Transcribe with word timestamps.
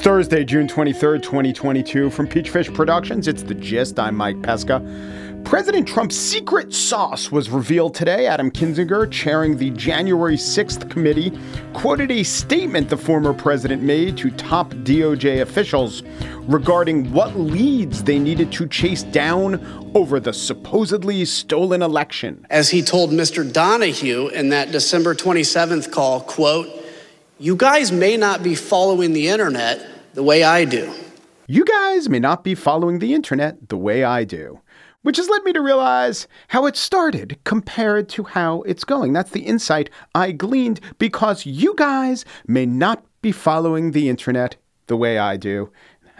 It's 0.00 0.06
Thursday, 0.06 0.44
June 0.44 0.66
23rd, 0.66 1.22
2022. 1.22 2.08
From 2.08 2.26
Peachfish 2.26 2.74
Productions, 2.74 3.28
it's 3.28 3.42
The 3.42 3.52
Gist. 3.54 3.98
I'm 3.98 4.16
Mike 4.16 4.40
Pesca. 4.40 4.80
President 5.44 5.86
Trump's 5.86 6.16
secret 6.16 6.72
sauce 6.72 7.30
was 7.30 7.50
revealed 7.50 7.94
today. 7.94 8.26
Adam 8.26 8.50
Kinzinger, 8.50 9.10
chairing 9.10 9.58
the 9.58 9.68
January 9.72 10.36
6th 10.36 10.88
committee, 10.88 11.38
quoted 11.74 12.10
a 12.10 12.22
statement 12.22 12.88
the 12.88 12.96
former 12.96 13.34
president 13.34 13.82
made 13.82 14.16
to 14.16 14.30
top 14.30 14.70
DOJ 14.70 15.42
officials 15.42 16.02
regarding 16.48 17.12
what 17.12 17.38
leads 17.38 18.02
they 18.02 18.18
needed 18.18 18.50
to 18.52 18.66
chase 18.66 19.02
down 19.02 19.62
over 19.94 20.18
the 20.18 20.32
supposedly 20.32 21.26
stolen 21.26 21.82
election. 21.82 22.46
As 22.48 22.70
he 22.70 22.80
told 22.80 23.10
Mr. 23.10 23.44
Donoghue 23.44 24.28
in 24.28 24.48
that 24.48 24.72
December 24.72 25.14
27th 25.14 25.92
call, 25.92 26.22
quote, 26.22 26.68
you 27.38 27.56
guys 27.56 27.92
may 27.92 28.16
not 28.16 28.42
be 28.42 28.54
following 28.54 29.12
the 29.12 29.28
internet 29.28 29.89
the 30.14 30.22
way 30.22 30.42
I 30.42 30.64
do. 30.64 30.92
You 31.46 31.64
guys 31.64 32.08
may 32.08 32.18
not 32.18 32.44
be 32.44 32.54
following 32.54 32.98
the 32.98 33.14
internet 33.14 33.68
the 33.68 33.76
way 33.76 34.04
I 34.04 34.24
do 34.24 34.60
which 35.02 35.16
has 35.16 35.28
led 35.28 35.42
me 35.44 35.52
to 35.52 35.60
realize 35.60 36.28
how 36.48 36.66
it 36.66 36.76
started 36.76 37.38
compared 37.44 38.08
to 38.10 38.24
how 38.24 38.62
it's 38.62 38.84
going. 38.84 39.12
That's 39.12 39.30
the 39.30 39.40
insight 39.40 39.90
I 40.14 40.32
gleaned 40.32 40.80
because 40.98 41.46
you 41.46 41.74
guys 41.76 42.24
may 42.46 42.66
not 42.66 43.04
be 43.22 43.32
following 43.32 43.92
the 43.92 44.08
internet 44.08 44.56
the 44.86 44.96
way 44.96 45.18
I 45.18 45.36
do. 45.36 45.70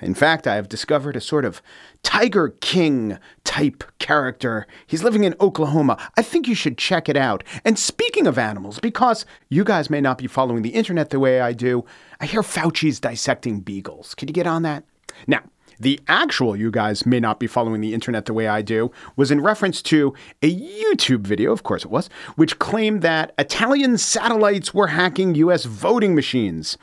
In 0.00 0.14
fact, 0.14 0.46
I 0.46 0.55
have 0.55 0.68
discovered 0.68 1.16
a 1.16 1.20
sort 1.20 1.44
of 1.44 1.61
Tiger 2.02 2.50
King 2.60 3.18
type 3.44 3.84
character. 3.98 4.66
He's 4.86 5.04
living 5.04 5.24
in 5.24 5.34
Oklahoma. 5.40 5.98
I 6.16 6.22
think 6.22 6.48
you 6.48 6.54
should 6.54 6.78
check 6.78 7.08
it 7.08 7.16
out. 7.16 7.44
And 7.64 7.78
speaking 7.78 8.26
of 8.26 8.38
animals, 8.38 8.80
because 8.80 9.26
you 9.48 9.64
guys 9.64 9.90
may 9.90 10.00
not 10.00 10.18
be 10.18 10.26
following 10.26 10.62
the 10.62 10.70
internet 10.70 11.10
the 11.10 11.20
way 11.20 11.40
I 11.40 11.52
do, 11.52 11.84
I 12.20 12.26
hear 12.26 12.42
Fauci's 12.42 13.00
dissecting 13.00 13.60
beagles. 13.60 14.14
Could 14.14 14.28
you 14.28 14.34
get 14.34 14.46
on 14.46 14.62
that? 14.62 14.84
Now, 15.26 15.42
the 15.80 15.98
actual 16.08 16.54
you 16.54 16.70
guys 16.70 17.06
may 17.06 17.20
not 17.20 17.40
be 17.40 17.46
following 17.46 17.80
the 17.80 17.94
internet 17.94 18.26
the 18.26 18.34
way 18.34 18.46
I 18.46 18.60
do 18.60 18.92
was 19.16 19.30
in 19.30 19.40
reference 19.40 19.80
to 19.82 20.14
a 20.42 20.54
YouTube 20.54 21.22
video, 21.22 21.52
of 21.52 21.62
course 21.62 21.84
it 21.84 21.90
was, 21.90 22.10
which 22.36 22.58
claimed 22.58 23.00
that 23.00 23.32
Italian 23.38 23.96
satellites 23.96 24.74
were 24.74 24.88
hacking 24.88 25.34
US 25.36 25.64
voting 25.64 26.14
machines. 26.14 26.76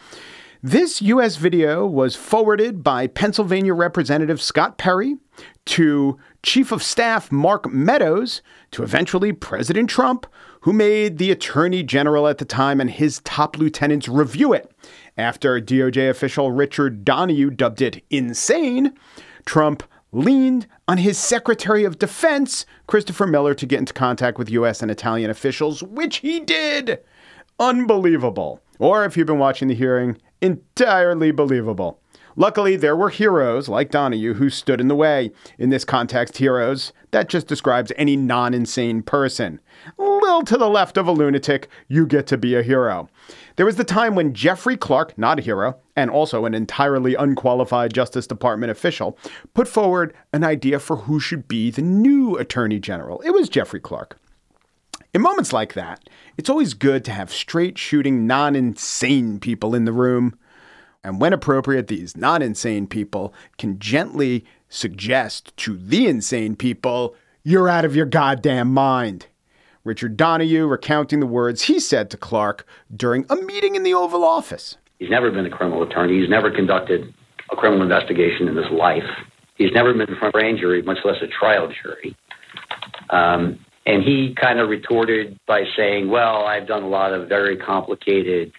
This 0.63 1.03
U.S. 1.03 1.35
video 1.35 1.85
was 1.85 2.15
forwarded 2.15 2.81
by 2.83 3.05
Pennsylvania 3.05 3.75
Representative 3.75 4.41
Scott 4.41 4.79
Perry 4.79 5.17
to 5.65 6.17
Chief 6.41 6.71
of 6.71 6.81
Staff 6.81 7.31
Mark 7.31 7.69
Meadows 7.69 8.41
to 8.71 8.81
eventually 8.81 9.31
President 9.33 9.87
Trump, 9.87 10.25
who 10.61 10.73
made 10.73 11.19
the 11.19 11.29
Attorney 11.29 11.83
General 11.83 12.27
at 12.27 12.39
the 12.39 12.45
time 12.45 12.81
and 12.81 12.89
his 12.89 13.19
top 13.19 13.59
lieutenants 13.59 14.07
review 14.07 14.51
it. 14.51 14.71
After 15.15 15.61
DOJ 15.61 16.09
official 16.09 16.51
Richard 16.51 17.05
Donoghue 17.05 17.51
dubbed 17.51 17.83
it 17.83 18.03
insane, 18.09 18.97
Trump 19.45 19.83
leaned 20.11 20.65
on 20.87 20.97
his 20.97 21.19
Secretary 21.19 21.83
of 21.83 21.99
Defense, 21.99 22.65
Christopher 22.87 23.27
Miller, 23.27 23.53
to 23.53 23.67
get 23.67 23.77
into 23.77 23.93
contact 23.93 24.39
with 24.39 24.49
U.S. 24.49 24.81
and 24.81 24.89
Italian 24.89 25.29
officials, 25.29 25.83
which 25.83 26.17
he 26.17 26.39
did. 26.39 26.99
Unbelievable. 27.59 28.59
Or 28.79 29.05
if 29.05 29.17
you've 29.17 29.27
been 29.27 29.39
watching 29.39 29.67
the 29.67 29.75
hearing, 29.75 30.17
entirely 30.41 31.31
believable. 31.31 31.99
Luckily, 32.39 32.75
there 32.75 32.95
were 32.95 33.09
heroes 33.09 33.67
like 33.67 33.89
Donoghue 33.89 34.35
who 34.35 34.51
stood 34.51 34.79
in 34.79 34.87
the 34.87 34.95
way. 34.95 35.31
In 35.57 35.71
this 35.71 35.83
context, 35.83 36.37
heroes, 36.37 36.93
that 37.09 37.29
just 37.29 37.47
describes 37.47 37.91
any 37.97 38.15
non 38.15 38.53
insane 38.53 39.01
person. 39.01 39.59
A 39.97 40.03
little 40.03 40.43
to 40.43 40.55
the 40.55 40.69
left 40.69 40.97
of 40.97 41.07
a 41.07 41.11
lunatic, 41.11 41.67
you 41.87 42.05
get 42.05 42.27
to 42.27 42.37
be 42.37 42.53
a 42.53 42.61
hero. 42.61 43.09
There 43.55 43.65
was 43.65 43.77
the 43.77 43.83
time 43.83 44.13
when 44.13 44.35
Jeffrey 44.35 44.77
Clark, 44.77 45.17
not 45.17 45.39
a 45.39 45.41
hero, 45.41 45.77
and 45.95 46.11
also 46.11 46.45
an 46.45 46.53
entirely 46.53 47.15
unqualified 47.15 47.91
Justice 47.91 48.27
Department 48.27 48.69
official, 48.69 49.17
put 49.55 49.67
forward 49.67 50.13
an 50.31 50.43
idea 50.43 50.77
for 50.77 50.97
who 50.97 51.19
should 51.19 51.47
be 51.47 51.71
the 51.71 51.81
new 51.81 52.37
Attorney 52.37 52.79
General. 52.79 53.19
It 53.21 53.31
was 53.31 53.49
Jeffrey 53.49 53.79
Clark. 53.79 54.19
In 55.17 55.23
moments 55.23 55.51
like 55.51 55.73
that, 55.73 56.07
it's 56.37 56.47
always 56.47 56.75
good 56.75 57.03
to 57.05 57.11
have 57.11 57.31
straight 57.31 57.79
shooting, 57.79 58.27
non 58.27 58.55
insane 58.55 59.39
people 59.39 59.73
in 59.73 59.85
the 59.85 59.91
room. 59.91 60.37
And 61.03 61.19
when 61.19 61.33
appropriate, 61.33 61.87
these 61.87 62.15
non 62.15 62.43
insane 62.43 62.85
people 62.85 63.33
can 63.57 63.79
gently 63.79 64.45
suggest 64.69 65.57
to 65.57 65.75
the 65.75 66.05
insane 66.05 66.55
people, 66.55 67.15
you're 67.41 67.67
out 67.67 67.83
of 67.83 67.95
your 67.95 68.05
goddamn 68.05 68.71
mind. 68.71 69.25
Richard 69.83 70.17
Donoghue 70.17 70.67
recounting 70.67 71.19
the 71.19 71.25
words 71.25 71.63
he 71.63 71.79
said 71.79 72.11
to 72.11 72.17
Clark 72.17 72.67
during 72.95 73.25
a 73.27 73.37
meeting 73.37 73.73
in 73.73 73.81
the 73.81 73.95
Oval 73.95 74.23
Office. 74.23 74.77
He's 74.99 75.09
never 75.09 75.31
been 75.31 75.47
a 75.47 75.49
criminal 75.49 75.81
attorney. 75.81 76.19
He's 76.19 76.29
never 76.29 76.51
conducted 76.51 77.11
a 77.51 77.55
criminal 77.55 77.81
investigation 77.81 78.47
in 78.47 78.55
his 78.55 78.69
life. 78.71 79.09
He's 79.55 79.71
never 79.73 79.93
been 79.93 80.01
in 80.01 80.15
front 80.19 80.35
of 80.35 80.37
a 80.37 80.41
grand 80.43 80.59
jury, 80.59 80.83
much 80.83 80.99
less 81.03 81.17
a 81.23 81.27
trial 81.27 81.73
jury. 81.81 82.15
Um, 83.09 83.57
and 83.87 84.03
he 84.03 84.35
kind 84.39 84.59
of 84.59 84.67
retorted 84.67 85.39
by 85.47 85.63
saying, 85.75 86.09
Well, 86.09 86.45
I've 86.45 86.67
done 86.67 86.83
a 86.83 86.89
lot 86.89 87.13
of 87.13 87.29
very 87.29 87.57
complicated 87.57 88.51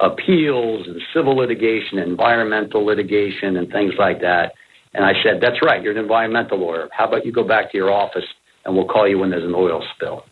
appeals 0.00 0.86
and 0.88 1.00
civil 1.14 1.36
litigation, 1.36 1.98
environmental 1.98 2.84
litigation, 2.84 3.56
and 3.56 3.70
things 3.70 3.94
like 3.96 4.20
that. 4.20 4.52
And 4.92 5.04
I 5.04 5.12
said, 5.22 5.40
That's 5.40 5.62
right. 5.62 5.80
You're 5.80 5.92
an 5.92 5.98
environmental 5.98 6.58
lawyer. 6.58 6.88
How 6.90 7.06
about 7.06 7.24
you 7.24 7.32
go 7.32 7.44
back 7.46 7.70
to 7.70 7.78
your 7.78 7.92
office 7.92 8.24
and 8.64 8.74
we'll 8.74 8.88
call 8.88 9.08
you 9.08 9.18
when 9.18 9.30
there's 9.30 9.44
an 9.44 9.54
oil 9.54 9.82
spill? 9.94 10.24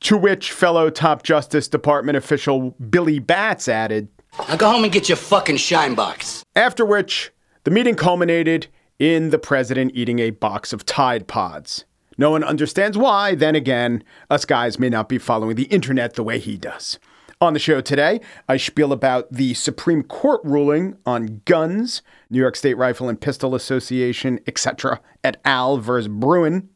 To 0.00 0.18
which 0.18 0.52
fellow 0.52 0.90
top 0.90 1.22
Justice 1.22 1.66
Department 1.66 2.18
official 2.18 2.74
Billy 2.90 3.18
Batts 3.18 3.66
added, 3.66 4.08
Now 4.46 4.56
go 4.56 4.70
home 4.70 4.84
and 4.84 4.92
get 4.92 5.08
your 5.08 5.16
fucking 5.16 5.56
shine 5.56 5.94
box. 5.94 6.44
After 6.54 6.84
which, 6.84 7.32
the 7.64 7.70
meeting 7.70 7.94
culminated 7.94 8.66
in 8.98 9.30
the 9.30 9.38
president 9.38 9.92
eating 9.94 10.18
a 10.18 10.28
box 10.28 10.74
of 10.74 10.84
Tide 10.84 11.26
Pods. 11.26 11.86
No 12.20 12.32
one 12.32 12.44
understands 12.44 12.98
why, 12.98 13.34
then 13.34 13.54
again, 13.54 14.04
us 14.28 14.44
guys 14.44 14.78
may 14.78 14.90
not 14.90 15.08
be 15.08 15.16
following 15.16 15.56
the 15.56 15.62
internet 15.64 16.12
the 16.12 16.22
way 16.22 16.38
he 16.38 16.58
does. 16.58 16.98
On 17.40 17.54
the 17.54 17.58
show 17.58 17.80
today, 17.80 18.20
I 18.46 18.58
spiel 18.58 18.92
about 18.92 19.32
the 19.32 19.54
Supreme 19.54 20.02
Court 20.02 20.42
ruling 20.44 20.98
on 21.06 21.40
guns, 21.46 22.02
New 22.28 22.38
York 22.38 22.56
State 22.56 22.76
Rifle 22.76 23.08
and 23.08 23.18
Pistol 23.18 23.54
Association, 23.54 24.38
etc., 24.46 25.00
et 25.24 25.40
al. 25.46 25.78
versus 25.78 26.08
Bruen. 26.08 26.68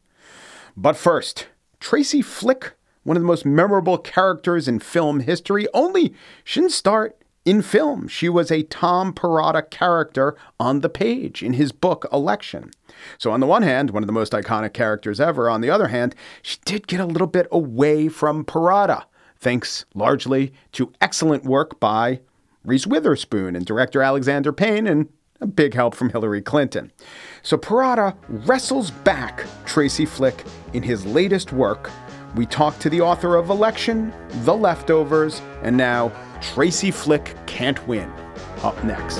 But 0.75 0.97
first, 0.97 1.45
Tracy 1.79 2.23
Flick 2.23 2.73
one 3.03 3.15
of 3.15 3.21
the 3.21 3.27
most 3.27 3.45
memorable 3.45 3.99
characters 3.99 4.67
in 4.67 4.79
film 4.79 5.19
history, 5.19 5.67
only 5.75 6.15
she 6.43 6.59
didn't 6.59 6.71
start 6.71 7.15
in 7.45 7.61
film. 7.61 8.07
She 8.07 8.27
was 8.27 8.51
a 8.51 8.63
Tom 8.63 9.13
Perrotta 9.13 9.69
character 9.69 10.35
on 10.59 10.81
the 10.81 10.89
page 10.89 11.43
in 11.43 11.53
his 11.53 11.71
book 11.71 12.07
Election. 12.11 12.71
So, 13.17 13.31
on 13.31 13.39
the 13.39 13.47
one 13.47 13.61
hand, 13.61 13.91
one 13.91 14.03
of 14.03 14.07
the 14.07 14.13
most 14.13 14.33
iconic 14.33 14.73
characters 14.73 15.19
ever. 15.19 15.49
On 15.49 15.61
the 15.61 15.69
other 15.69 15.87
hand, 15.87 16.15
she 16.41 16.57
did 16.65 16.87
get 16.87 16.99
a 16.99 17.05
little 17.05 17.27
bit 17.27 17.47
away 17.51 18.09
from 18.09 18.43
Perrotta, 18.43 19.03
thanks 19.37 19.85
largely 19.93 20.51
to 20.73 20.91
excellent 20.99 21.43
work 21.43 21.79
by 21.79 22.19
Reese 22.63 22.87
Witherspoon 22.87 23.55
and 23.55 23.65
director 23.65 24.01
Alexander 24.01 24.51
Payne 24.51 24.87
and 24.87 25.07
a 25.41 25.47
big 25.47 25.73
help 25.73 25.93
from 25.93 26.09
Hillary 26.09 26.41
Clinton. 26.41 26.91
So 27.43 27.57
Perrotta 27.57 28.15
wrestles 28.27 28.89
back 28.89 29.45
Tracy 29.65 30.05
Flick 30.05 30.43
in 30.73 30.81
his 30.81 31.05
latest 31.05 31.51
work, 31.51 31.91
we 32.35 32.45
talked 32.45 32.81
to 32.81 32.89
the 32.89 32.99
author 32.99 33.37
of 33.37 33.49
Election, 33.49 34.13
The 34.43 34.53
Leftovers, 34.53 35.41
and 35.63 35.77
now 35.77 36.11
Tracy 36.53 36.91
Flick 36.91 37.35
Can't 37.47 37.85
Win. 37.87 38.11
Up 38.63 38.81
next. 38.83 39.19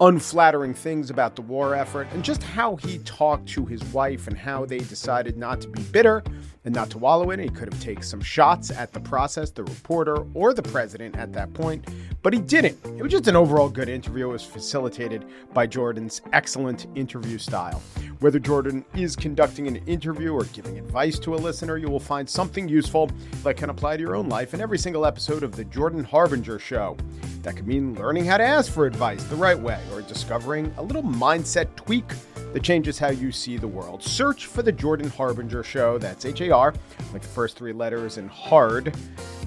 unflattering 0.00 0.74
things 0.74 1.08
about 1.10 1.36
the 1.36 1.42
war 1.42 1.74
effort 1.74 2.06
and 2.12 2.22
just 2.22 2.42
how 2.42 2.76
he 2.76 2.98
talked 2.98 3.48
to 3.48 3.64
his 3.64 3.82
wife 3.84 4.26
and 4.26 4.36
how 4.36 4.64
they 4.64 4.78
decided 4.78 5.36
not 5.36 5.60
to 5.60 5.68
be 5.68 5.82
bitter 5.84 6.22
and 6.64 6.74
not 6.74 6.90
to 6.90 6.98
wallow 6.98 7.30
in 7.30 7.40
it. 7.40 7.44
He 7.44 7.48
could 7.50 7.72
have 7.72 7.82
taken 7.82 8.02
some 8.02 8.20
shots 8.20 8.70
at 8.70 8.92
the 8.92 9.00
process, 9.00 9.50
the 9.50 9.64
reporter, 9.64 10.26
or 10.34 10.52
the 10.52 10.62
president 10.62 11.16
at 11.16 11.32
that 11.32 11.54
point, 11.54 11.88
but 12.22 12.34
he 12.34 12.40
didn't. 12.40 12.78
It 12.84 13.02
was 13.02 13.12
just 13.12 13.28
an 13.28 13.36
overall 13.36 13.68
good 13.68 13.88
interview. 13.88 14.28
It 14.28 14.32
was 14.32 14.44
facilitated 14.44 15.24
by 15.54 15.66
Jordan's 15.66 16.20
excellent 16.32 16.86
interview 16.94 17.38
style. 17.38 17.80
Whether 18.20 18.38
Jordan 18.38 18.82
is 18.94 19.14
conducting 19.14 19.68
an 19.68 19.76
interview 19.86 20.32
or 20.32 20.44
giving 20.44 20.78
advice 20.78 21.18
to 21.18 21.34
a 21.34 21.36
listener, 21.36 21.76
you 21.76 21.88
will 21.88 22.00
find 22.00 22.28
something 22.28 22.66
useful 22.66 23.10
that 23.42 23.58
can 23.58 23.68
apply 23.68 23.98
to 23.98 24.02
your 24.02 24.16
own 24.16 24.30
life 24.30 24.54
in 24.54 24.62
every 24.62 24.78
single 24.78 25.04
episode 25.04 25.42
of 25.42 25.54
The 25.54 25.64
Jordan 25.64 26.02
Harbinger 26.02 26.58
Show. 26.58 26.96
That 27.42 27.56
could 27.56 27.66
mean 27.66 27.94
learning 27.94 28.24
how 28.24 28.38
to 28.38 28.44
ask 28.44 28.72
for 28.72 28.86
advice 28.86 29.22
the 29.24 29.36
right 29.36 29.58
way 29.58 29.78
or 29.92 30.00
discovering 30.00 30.72
a 30.78 30.82
little 30.82 31.02
mindset 31.02 31.76
tweak 31.76 32.06
that 32.54 32.62
changes 32.62 32.98
how 32.98 33.10
you 33.10 33.30
see 33.30 33.58
the 33.58 33.68
world. 33.68 34.02
Search 34.02 34.46
for 34.46 34.62
The 34.62 34.72
Jordan 34.72 35.10
Harbinger 35.10 35.62
Show. 35.62 35.98
That's 35.98 36.24
H 36.24 36.40
A 36.40 36.50
R, 36.50 36.74
like 37.12 37.20
the 37.20 37.28
first 37.28 37.58
three 37.58 37.74
letters, 37.74 38.16
and 38.16 38.30
hard, 38.30 38.96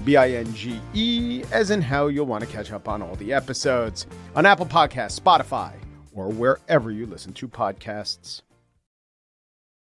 B 0.04 0.16
I 0.16 0.30
N 0.30 0.54
G 0.54 0.80
E, 0.94 1.42
as 1.50 1.72
in 1.72 1.82
how 1.82 2.06
you'll 2.06 2.26
want 2.26 2.44
to 2.44 2.50
catch 2.50 2.70
up 2.70 2.88
on 2.88 3.02
all 3.02 3.16
the 3.16 3.32
episodes 3.32 4.06
on 4.36 4.46
Apple 4.46 4.66
Podcasts, 4.66 5.18
Spotify, 5.18 5.72
or 6.14 6.28
wherever 6.28 6.92
you 6.92 7.04
listen 7.04 7.32
to 7.32 7.48
podcasts. 7.48 8.42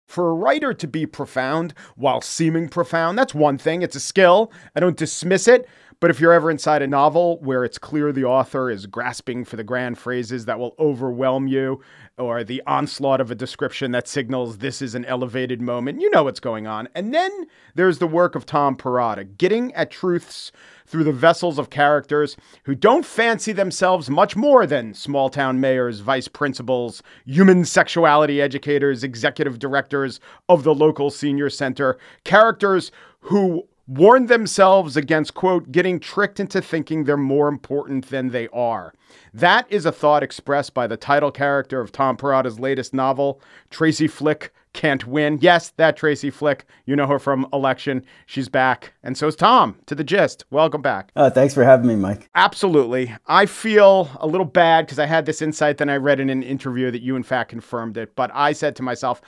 For 0.08 0.30
a 0.30 0.34
writer 0.34 0.72
to 0.72 0.88
be 0.88 1.04
profound 1.04 1.74
while 1.94 2.22
seeming 2.22 2.70
profound, 2.70 3.18
that's 3.18 3.34
one 3.34 3.58
thing. 3.58 3.82
It's 3.82 3.94
a 3.94 4.00
skill. 4.00 4.50
I 4.74 4.80
don't 4.80 4.96
dismiss 4.96 5.46
it. 5.46 5.68
But 6.00 6.10
if 6.10 6.20
you're 6.20 6.32
ever 6.32 6.48
inside 6.48 6.80
a 6.82 6.86
novel 6.86 7.38
where 7.40 7.64
it's 7.64 7.76
clear 7.76 8.12
the 8.12 8.24
author 8.24 8.70
is 8.70 8.86
grasping 8.86 9.44
for 9.44 9.56
the 9.56 9.64
grand 9.64 9.98
phrases 9.98 10.44
that 10.44 10.56
will 10.56 10.76
overwhelm 10.78 11.48
you, 11.48 11.82
or 12.16 12.44
the 12.44 12.62
onslaught 12.68 13.20
of 13.20 13.32
a 13.32 13.34
description 13.34 13.90
that 13.90 14.06
signals 14.06 14.58
this 14.58 14.80
is 14.80 14.94
an 14.94 15.04
elevated 15.06 15.60
moment, 15.60 16.00
you 16.00 16.08
know 16.10 16.22
what's 16.22 16.38
going 16.38 16.68
on. 16.68 16.88
And 16.94 17.12
then 17.12 17.32
there's 17.74 17.98
the 17.98 18.06
work 18.06 18.36
of 18.36 18.46
Tom 18.46 18.76
Perrotta, 18.76 19.36
getting 19.38 19.74
at 19.74 19.90
truths 19.90 20.52
through 20.86 21.02
the 21.02 21.12
vessels 21.12 21.58
of 21.58 21.68
characters 21.68 22.36
who 22.62 22.76
don't 22.76 23.04
fancy 23.04 23.50
themselves 23.50 24.08
much 24.08 24.36
more 24.36 24.66
than 24.66 24.94
small 24.94 25.28
town 25.28 25.60
mayors, 25.60 25.98
vice 25.98 26.28
principals, 26.28 27.02
human 27.26 27.64
sexuality 27.64 28.40
educators, 28.40 29.02
executive 29.02 29.58
directors 29.58 30.20
of 30.48 30.62
the 30.62 30.74
local 30.74 31.10
senior 31.10 31.50
center, 31.50 31.98
characters 32.22 32.92
who 33.20 33.66
warned 33.88 34.28
themselves 34.28 34.96
against, 34.96 35.32
quote, 35.32 35.72
getting 35.72 35.98
tricked 35.98 36.38
into 36.38 36.60
thinking 36.60 37.04
they're 37.04 37.16
more 37.16 37.48
important 37.48 38.10
than 38.10 38.28
they 38.28 38.46
are. 38.48 38.92
That 39.32 39.66
is 39.70 39.86
a 39.86 39.92
thought 39.92 40.22
expressed 40.22 40.74
by 40.74 40.86
the 40.86 40.96
title 40.96 41.30
character 41.30 41.80
of 41.80 41.90
Tom 41.90 42.16
Perrotta's 42.16 42.60
latest 42.60 42.92
novel, 42.92 43.40
Tracy 43.70 44.06
Flick 44.06 44.52
Can't 44.74 45.06
Win. 45.06 45.38
Yes, 45.40 45.70
that 45.78 45.96
Tracy 45.96 46.28
Flick. 46.28 46.66
You 46.84 46.96
know 46.96 47.06
her 47.06 47.18
from 47.18 47.46
Election. 47.50 48.04
She's 48.26 48.50
back. 48.50 48.92
And 49.02 49.16
so 49.16 49.26
is 49.26 49.36
Tom 49.36 49.78
to 49.86 49.94
the 49.94 50.04
gist. 50.04 50.44
Welcome 50.50 50.82
back. 50.82 51.10
Uh, 51.16 51.30
thanks 51.30 51.54
for 51.54 51.64
having 51.64 51.86
me, 51.86 51.96
Mike. 51.96 52.28
Absolutely. 52.34 53.16
I 53.26 53.46
feel 53.46 54.10
a 54.20 54.26
little 54.26 54.44
bad 54.44 54.84
because 54.84 54.98
I 54.98 55.06
had 55.06 55.24
this 55.24 55.40
insight, 55.40 55.78
then 55.78 55.88
I 55.88 55.96
read 55.96 56.20
in 56.20 56.28
an 56.28 56.42
interview 56.42 56.90
that 56.90 57.02
you, 57.02 57.16
in 57.16 57.22
fact, 57.22 57.50
confirmed 57.50 57.96
it. 57.96 58.14
But 58.14 58.30
I 58.34 58.52
said 58.52 58.76
to 58.76 58.82
myself, 58.82 59.22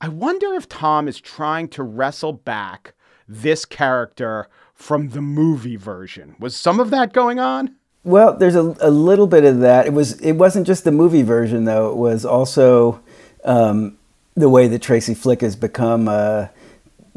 I 0.00 0.08
wonder 0.08 0.54
if 0.54 0.68
Tom 0.68 1.08
is 1.08 1.20
trying 1.20 1.68
to 1.68 1.82
wrestle 1.82 2.32
back 2.32 2.93
this 3.28 3.64
character 3.64 4.48
from 4.74 5.10
the 5.10 5.22
movie 5.22 5.76
version. 5.76 6.36
Was 6.38 6.56
some 6.56 6.80
of 6.80 6.90
that 6.90 7.12
going 7.12 7.38
on? 7.38 7.76
Well, 8.02 8.36
there's 8.36 8.54
a, 8.54 8.76
a 8.80 8.90
little 8.90 9.26
bit 9.26 9.44
of 9.44 9.60
that. 9.60 9.86
It 9.86 9.94
was 9.94 10.20
it 10.20 10.32
wasn't 10.32 10.66
just 10.66 10.84
the 10.84 10.92
movie 10.92 11.22
version 11.22 11.64
though. 11.64 11.90
It 11.90 11.96
was 11.96 12.24
also 12.24 13.00
um, 13.44 13.96
the 14.34 14.48
way 14.48 14.68
that 14.68 14.82
Tracy 14.82 15.14
Flick 15.14 15.40
has 15.40 15.56
become 15.56 16.08
a 16.08 16.50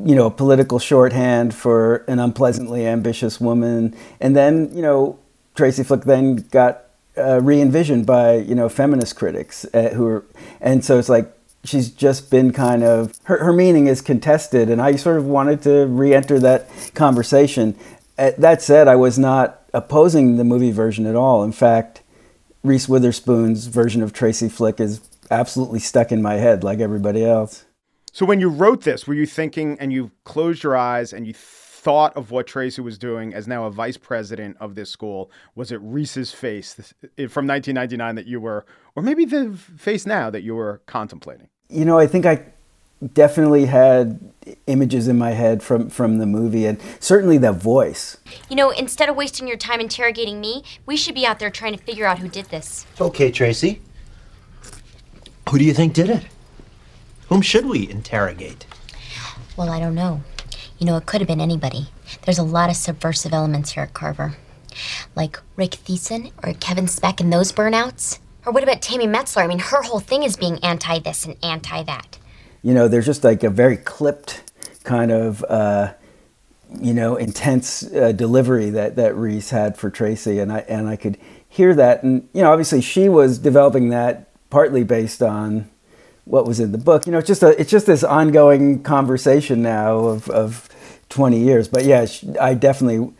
you 0.03 0.15
know 0.15 0.27
a 0.27 0.31
political 0.31 0.79
shorthand 0.79 1.53
for 1.53 2.05
an 2.07 2.19
unpleasantly 2.19 2.85
ambitious 2.87 3.41
woman, 3.41 3.95
and 4.21 4.35
then 4.35 4.69
you 4.73 4.81
know 4.81 5.19
Tracy 5.55 5.83
Flick 5.83 6.03
then 6.03 6.35
got 6.51 6.85
uh, 7.17 7.41
re-envisioned 7.41 8.05
by 8.05 8.35
you 8.35 8.55
know 8.55 8.69
feminist 8.69 9.17
critics 9.17 9.65
uh, 9.73 9.89
who 9.89 10.05
are, 10.07 10.25
and 10.61 10.85
so 10.85 10.97
it's 10.97 11.09
like 11.09 11.33
she's 11.63 11.89
just 11.89 12.29
been 12.29 12.51
kind 12.53 12.83
of 12.83 13.13
her, 13.23 13.43
her 13.43 13.53
meaning 13.53 13.87
is 13.87 14.01
contested 14.01 14.69
and 14.69 14.81
i 14.81 14.95
sort 14.95 15.17
of 15.17 15.25
wanted 15.25 15.61
to 15.61 15.85
re-enter 15.87 16.39
that 16.39 16.67
conversation. 16.93 17.75
Uh, 18.17 18.31
that 18.37 18.61
said 18.61 18.87
i 18.87 18.95
was 18.95 19.19
not 19.19 19.61
opposing 19.73 20.37
the 20.37 20.43
movie 20.43 20.71
version 20.71 21.05
at 21.05 21.15
all. 21.15 21.43
In 21.43 21.51
fact 21.51 22.01
reese 22.63 22.89
witherspoon's 22.89 23.67
version 23.67 24.01
of 24.01 24.13
tracy 24.13 24.49
flick 24.49 24.79
is 24.79 25.01
absolutely 25.29 25.79
stuck 25.79 26.11
in 26.11 26.21
my 26.21 26.35
head 26.35 26.63
like 26.63 26.79
everybody 26.79 27.23
else. 27.23 27.65
So 28.11 28.25
when 28.25 28.39
you 28.39 28.49
wrote 28.49 28.83
this 28.83 29.07
were 29.07 29.13
you 29.13 29.25
thinking 29.25 29.77
and 29.79 29.91
you 29.93 30.11
closed 30.23 30.63
your 30.63 30.75
eyes 30.75 31.13
and 31.13 31.27
you 31.27 31.33
thought 31.87 32.17
of 32.17 32.31
what 32.31 32.45
Tracy 32.45 32.81
was 32.81 32.97
doing 32.97 33.33
as 33.33 33.47
now 33.47 33.63
a 33.63 33.71
vice 33.71 33.95
president 33.95 34.57
of 34.59 34.75
this 34.75 34.89
school? 34.89 35.31
Was 35.55 35.71
it 35.71 35.79
Reese's 35.81 36.33
face 36.33 36.73
from 37.29 37.47
1999 37.47 38.15
that 38.15 38.27
you 38.27 38.41
were, 38.41 38.65
or 38.93 39.01
maybe 39.01 39.23
the 39.23 39.55
face 39.55 40.05
now 40.05 40.29
that 40.29 40.41
you 40.41 40.53
were 40.53 40.81
contemplating? 40.85 41.47
You 41.69 41.85
know, 41.85 41.97
I 41.97 42.05
think 42.05 42.25
I 42.25 42.43
definitely 43.13 43.67
had 43.67 44.19
images 44.65 45.07
in 45.07 45.17
my 45.17 45.31
head 45.31 45.63
from 45.63 45.89
from 45.89 46.17
the 46.17 46.25
movie 46.25 46.65
and 46.65 46.77
certainly 46.99 47.37
the 47.37 47.53
voice. 47.53 48.17
You 48.49 48.57
know, 48.57 48.69
instead 48.71 49.07
of 49.07 49.15
wasting 49.15 49.47
your 49.47 49.55
time 49.55 49.79
interrogating 49.79 50.41
me, 50.41 50.65
we 50.85 50.97
should 50.97 51.15
be 51.15 51.25
out 51.25 51.39
there 51.39 51.49
trying 51.49 51.77
to 51.77 51.81
figure 51.81 52.05
out 52.05 52.19
who 52.19 52.27
did 52.27 52.47
this. 52.47 52.85
Okay, 52.99 53.31
Tracy. 53.31 53.81
Who 55.49 55.57
do 55.57 55.63
you 55.63 55.73
think 55.73 55.93
did 55.93 56.09
it? 56.09 56.25
Whom 57.29 57.41
should 57.41 57.65
we 57.65 57.89
interrogate? 57.89 58.65
Well, 59.55 59.69
I 59.69 59.79
don't 59.79 59.95
know. 59.95 60.21
You 60.77 60.85
know, 60.85 60.97
it 60.97 61.05
could 61.05 61.21
have 61.21 61.27
been 61.27 61.41
anybody. 61.41 61.87
There's 62.23 62.37
a 62.37 62.43
lot 62.43 62.69
of 62.69 62.75
subversive 62.75 63.33
elements 63.33 63.71
here 63.71 63.83
at 63.83 63.93
Carver. 63.93 64.37
Like 65.15 65.39
Rick 65.55 65.71
Thiessen 65.71 66.31
or 66.43 66.53
Kevin 66.53 66.87
Speck 66.87 67.19
and 67.19 67.33
those 67.33 67.51
burnouts. 67.51 68.19
Or 68.45 68.53
what 68.53 68.63
about 68.63 68.81
Tammy 68.81 69.07
Metzler? 69.07 69.43
I 69.43 69.47
mean, 69.47 69.59
her 69.59 69.81
whole 69.81 69.99
thing 69.99 70.23
is 70.23 70.37
being 70.37 70.63
anti 70.63 70.99
this 70.99 71.25
and 71.25 71.35
anti 71.43 71.83
that. 71.83 72.19
You 72.61 72.73
know, 72.73 72.87
there's 72.87 73.05
just 73.05 73.23
like 73.23 73.43
a 73.43 73.49
very 73.49 73.77
clipped 73.77 74.51
kind 74.83 75.11
of, 75.11 75.43
uh, 75.45 75.93
you 76.79 76.93
know, 76.93 77.15
intense 77.15 77.83
uh, 77.91 78.11
delivery 78.11 78.69
that, 78.69 78.95
that 78.97 79.15
Reese 79.15 79.49
had 79.49 79.77
for 79.77 79.89
Tracy. 79.89 80.39
And 80.39 80.51
I, 80.51 80.59
and 80.59 80.87
I 80.87 80.95
could 80.95 81.17
hear 81.49 81.73
that. 81.73 82.03
And, 82.03 82.29
you 82.33 82.43
know, 82.43 82.51
obviously 82.51 82.81
she 82.81 83.09
was 83.09 83.39
developing 83.39 83.89
that 83.89 84.29
partly 84.49 84.83
based 84.83 85.23
on 85.23 85.69
what 86.27 86.45
was 86.45 86.59
in 86.59 86.71
the 86.71 86.77
book. 86.77 87.05
You 87.05 87.11
know, 87.11 87.19
it's 87.19 87.27
just 87.27 87.43
a, 87.43 87.59
it's 87.59 87.71
just 87.71 87.85
this 87.85 88.03
ongoing 88.03 88.83
conversation 88.83 89.61
now 89.61 89.97
of, 89.97 90.29
of 90.29 90.69
20 91.09 91.39
years. 91.39 91.67
But 91.67 91.85
yeah, 91.85 92.05
I 92.39 92.53
definitely 92.53 93.13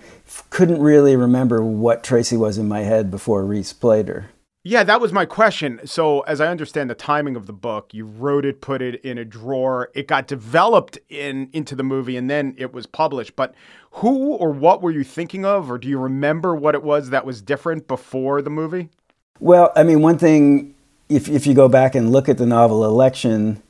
couldn't 0.50 0.82
really 0.82 1.16
remember 1.16 1.64
what 1.64 2.04
Tracy 2.04 2.38
was 2.38 2.58
in 2.58 2.68
my 2.68 2.82
head 2.82 3.10
before 3.10 3.46
Reese 3.46 3.74
played 3.74 4.08
her. 4.08 4.30
Yeah, 4.64 4.84
that 4.84 5.00
was 5.00 5.14
my 5.14 5.26
question. 5.26 5.80
So, 5.86 6.22
as 6.22 6.42
I 6.42 6.48
understand 6.48 6.90
the 6.90 6.96
timing 6.96 7.38
of 7.38 7.46
the 7.46 7.54
book, 7.54 7.94
you 7.94 8.06
wrote 8.06 8.44
it, 8.44 8.60
put 8.60 8.82
it 8.82 8.96
in 9.02 9.18
a 9.18 9.24
drawer. 9.24 9.90
It 9.94 10.08
got 10.08 10.28
developed 10.28 11.00
in 11.08 11.50
into 11.54 11.74
the 11.74 11.84
movie, 11.84 12.18
and 12.18 12.30
then 12.30 12.54
it 12.58 12.74
was 12.74 12.86
published. 12.86 13.38
But 13.38 13.56
who 13.92 14.34
or 14.34 14.52
what 14.52 14.82
were 14.82 14.92
you 14.92 15.06
thinking 15.06 15.46
of, 15.46 15.72
or 15.72 15.78
do 15.78 15.88
you 15.88 15.98
remember 15.98 16.54
what 16.54 16.76
it 16.76 16.84
was 16.84 17.12
that 17.12 17.26
was 17.26 17.42
different 17.42 17.88
before 17.88 18.42
the 18.42 18.50
movie? 18.50 18.90
Well, 19.40 19.72
I 19.74 19.84
mean, 19.84 20.02
one 20.02 20.18
thing 20.18 20.76
if, 21.10 21.30
if 21.30 21.48
you 21.48 21.54
go 21.54 21.68
back 21.70 21.96
and 21.96 22.12
look 22.12 22.28
at 22.30 22.38
the 22.38 22.46
novel 22.46 22.84
Election, 22.86 23.62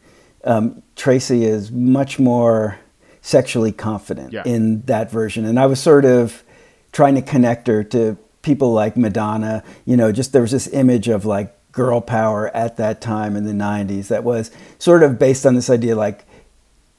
um, 0.44 0.82
Tracy 0.96 1.44
is 1.46 1.72
much 1.72 2.20
more 2.20 2.80
sexually 3.22 3.72
confident 3.72 4.34
Yeah. 4.34 4.44
in 4.46 4.82
that 4.84 5.12
version. 5.12 5.46
And 5.46 5.60
I 5.60 5.66
was 5.66 5.80
sort 5.80 6.06
of 6.06 6.44
trying 6.92 7.16
to 7.16 7.22
connect 7.22 7.68
her 7.68 7.84
to 7.86 8.18
people 8.42 8.72
like 8.74 8.96
Madonna. 8.98 9.64
You 9.86 9.98
know, 9.98 10.12
just 10.12 10.32
there 10.34 10.42
was 10.42 10.52
this 10.52 10.68
image 10.70 11.08
of 11.10 11.26
like 11.26 11.54
girl 11.74 12.02
power 12.02 12.48
at 12.56 12.78
that 12.78 13.02
time 13.02 13.36
in 13.36 13.44
the 13.44 13.52
90s 13.52 14.08
that 14.08 14.24
was 14.24 14.50
sort 14.80 15.04
of 15.04 15.20
based 15.20 15.46
on 15.46 15.54
this 15.54 15.70
idea 15.70 15.96
like 15.96 16.26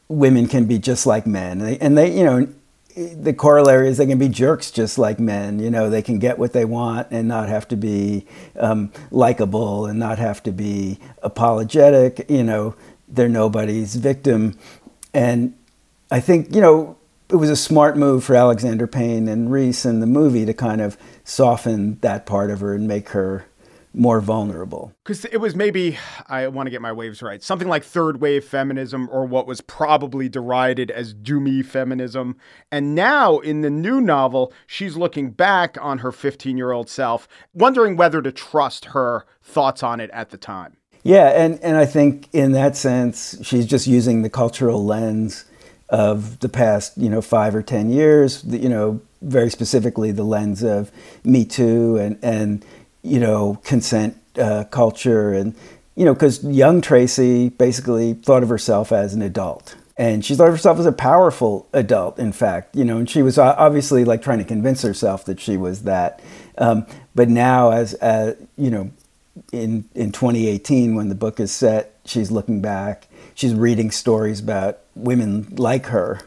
women 0.08 0.46
can 0.46 0.66
be 0.66 0.78
just 0.78 1.04
like 1.06 1.26
men. 1.26 1.60
And 1.60 1.62
they, 1.68 1.78
and 1.78 1.98
they 1.98 2.16
you 2.16 2.24
know, 2.24 2.48
the 2.98 3.32
corollary 3.32 3.88
is 3.88 3.98
they 3.98 4.06
can 4.06 4.18
be 4.18 4.28
jerks 4.28 4.70
just 4.70 4.98
like 4.98 5.20
men. 5.20 5.58
You 5.60 5.70
know, 5.70 5.88
they 5.88 6.02
can 6.02 6.18
get 6.18 6.38
what 6.38 6.52
they 6.52 6.64
want 6.64 7.08
and 7.10 7.28
not 7.28 7.48
have 7.48 7.68
to 7.68 7.76
be 7.76 8.26
um, 8.58 8.92
likable 9.10 9.86
and 9.86 9.98
not 9.98 10.18
have 10.18 10.42
to 10.44 10.52
be 10.52 10.98
apologetic. 11.22 12.28
You 12.28 12.42
know, 12.42 12.74
they're 13.06 13.28
nobody's 13.28 13.94
victim. 13.96 14.58
And 15.14 15.54
I 16.10 16.20
think, 16.20 16.54
you 16.54 16.60
know, 16.60 16.96
it 17.30 17.36
was 17.36 17.50
a 17.50 17.56
smart 17.56 17.96
move 17.96 18.24
for 18.24 18.34
Alexander 18.34 18.86
Payne 18.86 19.28
and 19.28 19.52
Reese 19.52 19.84
in 19.84 20.00
the 20.00 20.06
movie 20.06 20.46
to 20.46 20.54
kind 20.54 20.80
of 20.80 20.96
soften 21.24 21.98
that 22.00 22.26
part 22.26 22.50
of 22.50 22.60
her 22.60 22.74
and 22.74 22.88
make 22.88 23.10
her 23.10 23.46
more 23.94 24.20
vulnerable. 24.20 24.92
Because 25.04 25.24
it 25.26 25.38
was 25.38 25.54
maybe, 25.54 25.98
I 26.26 26.48
want 26.48 26.66
to 26.66 26.70
get 26.70 26.82
my 26.82 26.92
waves 26.92 27.22
right, 27.22 27.42
something 27.42 27.68
like 27.68 27.84
third 27.84 28.20
wave 28.20 28.44
feminism 28.44 29.08
or 29.10 29.24
what 29.24 29.46
was 29.46 29.60
probably 29.60 30.28
derided 30.28 30.90
as 30.90 31.14
do-me 31.14 31.62
feminism. 31.62 32.36
And 32.70 32.94
now 32.94 33.38
in 33.38 33.62
the 33.62 33.70
new 33.70 34.00
novel, 34.00 34.52
she's 34.66 34.96
looking 34.96 35.30
back 35.30 35.76
on 35.80 35.98
her 35.98 36.12
15 36.12 36.56
year 36.56 36.72
old 36.72 36.88
self, 36.88 37.28
wondering 37.52 37.96
whether 37.96 38.22
to 38.22 38.32
trust 38.32 38.86
her 38.86 39.24
thoughts 39.42 39.82
on 39.82 40.00
it 40.00 40.10
at 40.12 40.30
the 40.30 40.38
time. 40.38 40.76
Yeah, 41.02 41.28
and, 41.28 41.58
and 41.62 41.76
I 41.76 41.86
think 41.86 42.28
in 42.32 42.52
that 42.52 42.76
sense, 42.76 43.38
she's 43.42 43.66
just 43.66 43.86
using 43.86 44.22
the 44.22 44.30
cultural 44.30 44.84
lens 44.84 45.44
of 45.88 46.40
the 46.40 46.48
past, 46.48 46.98
you 46.98 47.08
know, 47.08 47.22
five 47.22 47.54
or 47.54 47.62
ten 47.62 47.88
years. 47.90 48.44
You 48.44 48.68
know, 48.68 49.00
very 49.22 49.50
specifically 49.50 50.12
the 50.12 50.24
lens 50.24 50.62
of 50.62 50.92
Me 51.24 51.44
Too 51.44 51.96
and 51.96 52.18
and 52.22 52.64
you 53.02 53.20
know 53.20 53.60
consent 53.64 54.16
uh, 54.38 54.64
culture 54.64 55.32
and 55.32 55.54
you 55.94 56.04
know 56.04 56.14
because 56.14 56.44
young 56.44 56.80
Tracy 56.80 57.48
basically 57.48 58.14
thought 58.14 58.42
of 58.42 58.48
herself 58.48 58.92
as 58.92 59.14
an 59.14 59.22
adult. 59.22 59.76
And 60.00 60.24
she 60.24 60.36
thought 60.36 60.46
of 60.46 60.54
herself 60.54 60.78
as 60.78 60.86
a 60.86 60.92
powerful 60.92 61.66
adult, 61.72 62.20
in 62.20 62.30
fact, 62.30 62.76
you 62.76 62.84
know, 62.84 62.98
and 62.98 63.10
she 63.10 63.20
was 63.20 63.36
obviously 63.36 64.04
like 64.04 64.22
trying 64.22 64.38
to 64.38 64.44
convince 64.44 64.82
herself 64.82 65.24
that 65.24 65.40
she 65.40 65.56
was 65.56 65.82
that. 65.82 66.22
Um, 66.56 66.86
but 67.16 67.28
now, 67.28 67.72
as 67.72 67.94
uh, 67.94 68.36
you 68.56 68.70
know, 68.70 68.92
in 69.52 69.88
in 69.94 70.12
2018 70.12 70.94
when 70.94 71.08
the 71.08 71.14
book 71.14 71.40
is 71.40 71.50
set 71.52 71.94
she's 72.04 72.30
looking 72.30 72.60
back 72.60 73.06
she's 73.34 73.54
reading 73.54 73.90
stories 73.90 74.40
about 74.40 74.78
women 74.94 75.46
like 75.56 75.86
her 75.86 76.20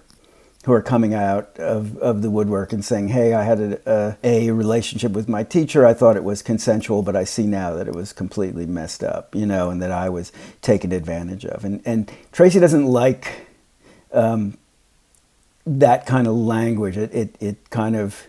who 0.65 0.73
are 0.73 0.81
coming 0.81 1.13
out 1.13 1.57
of, 1.57 1.97
of 1.97 2.21
the 2.21 2.29
woodwork 2.29 2.71
and 2.73 2.83
saying 2.85 3.07
hey 3.09 3.33
i 3.33 3.43
had 3.43 3.59
a, 3.59 4.17
a, 4.23 4.47
a 4.47 4.51
relationship 4.51 5.11
with 5.11 5.27
my 5.27 5.43
teacher 5.43 5.85
i 5.85 5.93
thought 5.93 6.15
it 6.15 6.23
was 6.23 6.41
consensual 6.41 7.01
but 7.01 7.15
i 7.15 7.23
see 7.23 7.47
now 7.47 7.73
that 7.73 7.87
it 7.87 7.95
was 7.95 8.13
completely 8.13 8.65
messed 8.65 9.03
up 9.03 9.33
you 9.35 9.45
know 9.45 9.69
and 9.69 9.81
that 9.81 9.91
i 9.91 10.09
was 10.09 10.31
taken 10.61 10.91
advantage 10.91 11.45
of 11.45 11.65
and, 11.65 11.81
and 11.85 12.11
tracy 12.31 12.59
doesn't 12.59 12.85
like 12.85 13.47
um, 14.13 14.57
that 15.65 16.05
kind 16.05 16.27
of 16.27 16.35
language 16.35 16.97
it, 16.97 17.13
it, 17.13 17.35
it 17.39 17.69
kind 17.69 17.95
of 17.95 18.27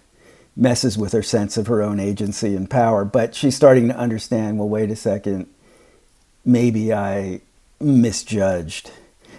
messes 0.56 0.98
with 0.98 1.12
her 1.12 1.22
sense 1.22 1.56
of 1.56 1.66
her 1.66 1.82
own 1.82 1.98
agency 1.98 2.54
and 2.54 2.68
power. 2.68 3.04
But 3.04 3.34
she's 3.34 3.56
starting 3.56 3.88
to 3.88 3.96
understand 3.96 4.58
well, 4.58 4.68
wait 4.68 4.90
a 4.90 4.96
second, 4.96 5.46
maybe 6.44 6.92
I 6.92 7.40
misjudged 7.80 8.90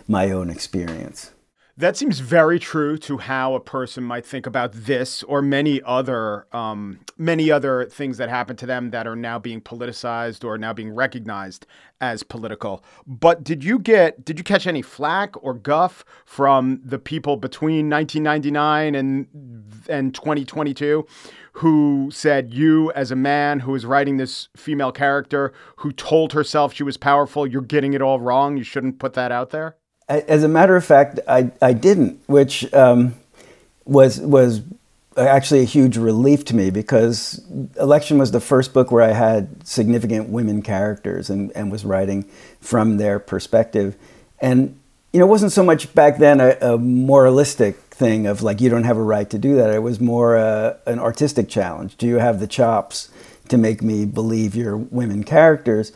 my 0.08 0.32
own 0.32 0.50
experience. 0.50 1.32
That 1.75 1.98
seems 1.98 2.20
very 2.20 2.60
true 2.60 3.00
to 3.00 3.18
how 3.18 3.56
a 3.56 3.60
person 3.60 4.03
might 4.03 4.27
think 4.27 4.46
about 4.46 4.74
this 4.74 5.24
or 5.24 5.42
many 5.42 5.82
other 5.82 6.46
um, 6.56 7.00
many 7.18 7.50
other 7.50 7.86
things 7.86 8.18
that 8.18 8.30
happen 8.30 8.56
to 8.58 8.68
them 8.68 8.92
that 8.92 9.08
are 9.08 9.15
now 9.15 9.39
being 9.39 9.60
politicized 9.60 10.46
or 10.46 10.60
now 10.60 10.72
being 10.72 10.94
recognized 10.94 11.65
as 12.00 12.22
political. 12.22 12.84
But 13.08 13.44
did 13.44 13.63
you 13.63 13.80
get 13.80 14.24
did 14.24 14.38
you 14.38 14.44
catch 14.44 14.68
any 14.68 14.84
flack 14.84 15.34
or 15.44 15.56
guff 15.56 16.06
from 16.25 16.80
the 16.86 17.00
people 17.00 17.38
between 17.38 17.89
1999 17.89 18.94
and 18.94 19.27
and 19.89 20.13
2022 20.13 21.08
who 21.53 22.10
said 22.13 22.53
you 22.53 22.92
as 22.92 23.10
a 23.10 23.15
man 23.15 23.62
who 23.62 23.74
is 23.74 23.84
writing 23.84 24.18
this 24.18 24.48
female 24.56 24.92
character 24.92 25.51
who 25.77 25.92
told 25.92 26.34
herself 26.34 26.72
she 26.72 26.84
was 26.84 26.98
powerful, 26.98 27.48
you're 27.48 27.63
getting 27.63 27.94
it 27.94 28.01
all 28.03 28.20
wrong. 28.20 28.58
You 28.58 28.63
shouldn't 28.63 29.00
put 29.00 29.13
that 29.13 29.32
out 29.32 29.50
there? 29.50 29.75
As 30.10 30.44
a 30.44 30.48
matter 30.48 30.76
of 30.76 30.84
fact, 30.86 31.20
I, 31.28 31.52
I 31.62 31.74
didn't, 31.74 32.22
which 32.28 32.72
um, 32.74 33.16
was 33.86 34.20
was 34.20 34.62
actually 35.16 35.62
a 35.62 35.66
huge 35.66 35.98
relief 35.98 36.44
to 36.46 36.56
me 36.56 36.70
because 36.70 37.42
Election 37.80 38.18
was 38.18 38.32
the 38.32 38.40
first 38.40 38.74
book 38.74 38.92
where 38.92 39.04
I 39.04 39.12
had 39.12 39.66
significant 39.66 40.30
women 40.30 40.62
characters 40.62 41.30
and, 41.30 41.52
and 41.52 41.72
was 41.72 41.86
writing 41.86 42.24
from 42.60 42.98
their 42.98 43.20
perspective. 43.20 43.96
And 44.40 44.80
you 45.12 45.20
know, 45.20 45.28
it 45.28 45.30
wasn't 45.30 45.52
so 45.52 45.64
much 45.64 45.94
back 45.94 46.18
then 46.18 46.42
a, 46.42 46.58
a 46.62 46.78
moralistic 46.78 47.76
thing 47.76 48.26
of 48.26 48.42
like 48.42 48.60
you 48.60 48.70
don't 48.70 48.86
have 48.86 48.98
a 48.98 49.04
right 49.04 49.30
to 49.30 49.38
do 49.38 49.56
that. 49.56 49.70
It 49.74 49.84
was 49.84 50.00
more 50.00 50.38
uh, 50.38 50.78
an 50.88 51.00
artistic 51.00 51.48
challenge. 51.50 51.96
Do 51.98 52.08
you 52.08 52.18
have 52.18 52.40
the 52.40 52.48
chops 52.48 53.10
to 53.50 53.58
make 53.58 53.84
me 53.84 54.06
believe 54.06 54.56
your 54.56 54.76
women 54.76 55.24
characters? 55.24 55.92